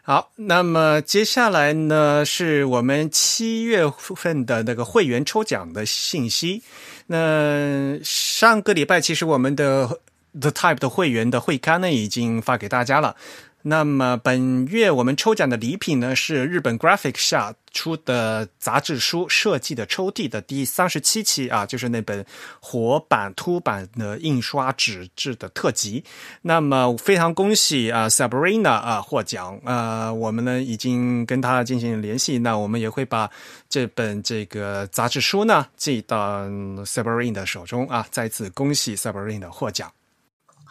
[0.05, 6.62] 好，那么接下来呢是我们七月份的那个会员抽奖的信息。
[7.09, 10.01] 那上个礼拜其实我们的
[10.33, 13.16] The Type 的会员的会刊呢已经发给大家了。
[13.62, 22.24] 那么本月我们抽奖的礼品呢是日本 Graphic 下出的杂志书《设计的抽屉》的第三十七期啊，就是那本
[22.61, 26.05] 活版凸版的印刷纸质的特辑。
[26.43, 33.29] 那么非常恭喜啊，Sabrina 啊获奖啊，我们呢已经跟他进行联系，那我们也会把
[33.68, 36.47] 这本这个杂志书呢寄到
[36.85, 38.07] Sabrina 的手中啊。
[38.11, 39.93] 再次恭喜 Sabrina 获奖。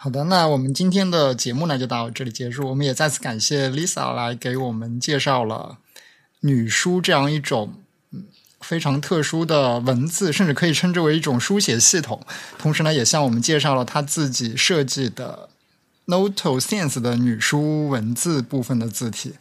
[0.00, 2.68] 好的，那我们今天的节目呢就到这里结束。
[2.68, 5.78] 我们也再次感谢 Lisa 来给我们介绍了
[6.38, 7.74] 女书这样一种
[8.12, 8.22] 嗯
[8.60, 12.24] 非常特殊的文字，甚至可以称之为一种书写系统。
[12.56, 15.48] 同时呢，也向我们介绍了她自己设计的
[16.06, 19.34] Noto Sense 的女书文字部分的字体。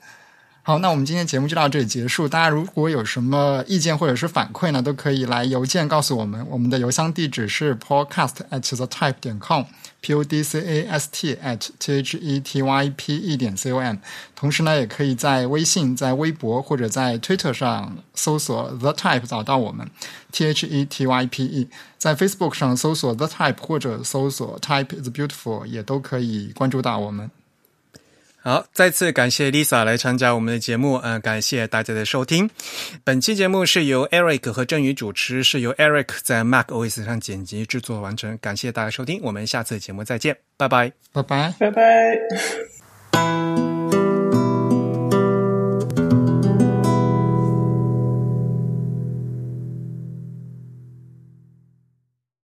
[0.68, 2.28] 好，那我们今天节目就到这里结束。
[2.28, 6.45] 大家如果有什么意见或者是反馈呢，都可以来邮件告诉我们。
[6.49, 12.18] 我们的邮箱地址是 podcast at the type 点 com，p o d c a s t at t h
[12.18, 13.95] e t y p e 点 c o m。
[14.36, 19.89] 同时呢，也可以在微信、在微博或者在 Twitter 上搜索 the type 找到我们
[20.34, 21.70] ，t h e t y p e。
[21.97, 27.32] 在 Facebook 上搜索 the type 或者搜索 type is beautiful 也都可以关注到我们。
[28.48, 32.50] 好，再次感谢 Lisa 来参加我们的节目，嗯、呃，感谢大家的收听。
[33.04, 38.38] 本期节目是由 Eric 和郑宇主持，是由 Eric 在 Mac OS 上剪辑制作完成。
[38.38, 43.76] 感谢大家收听，我们下次节目再见，拜拜，拜拜，拜拜。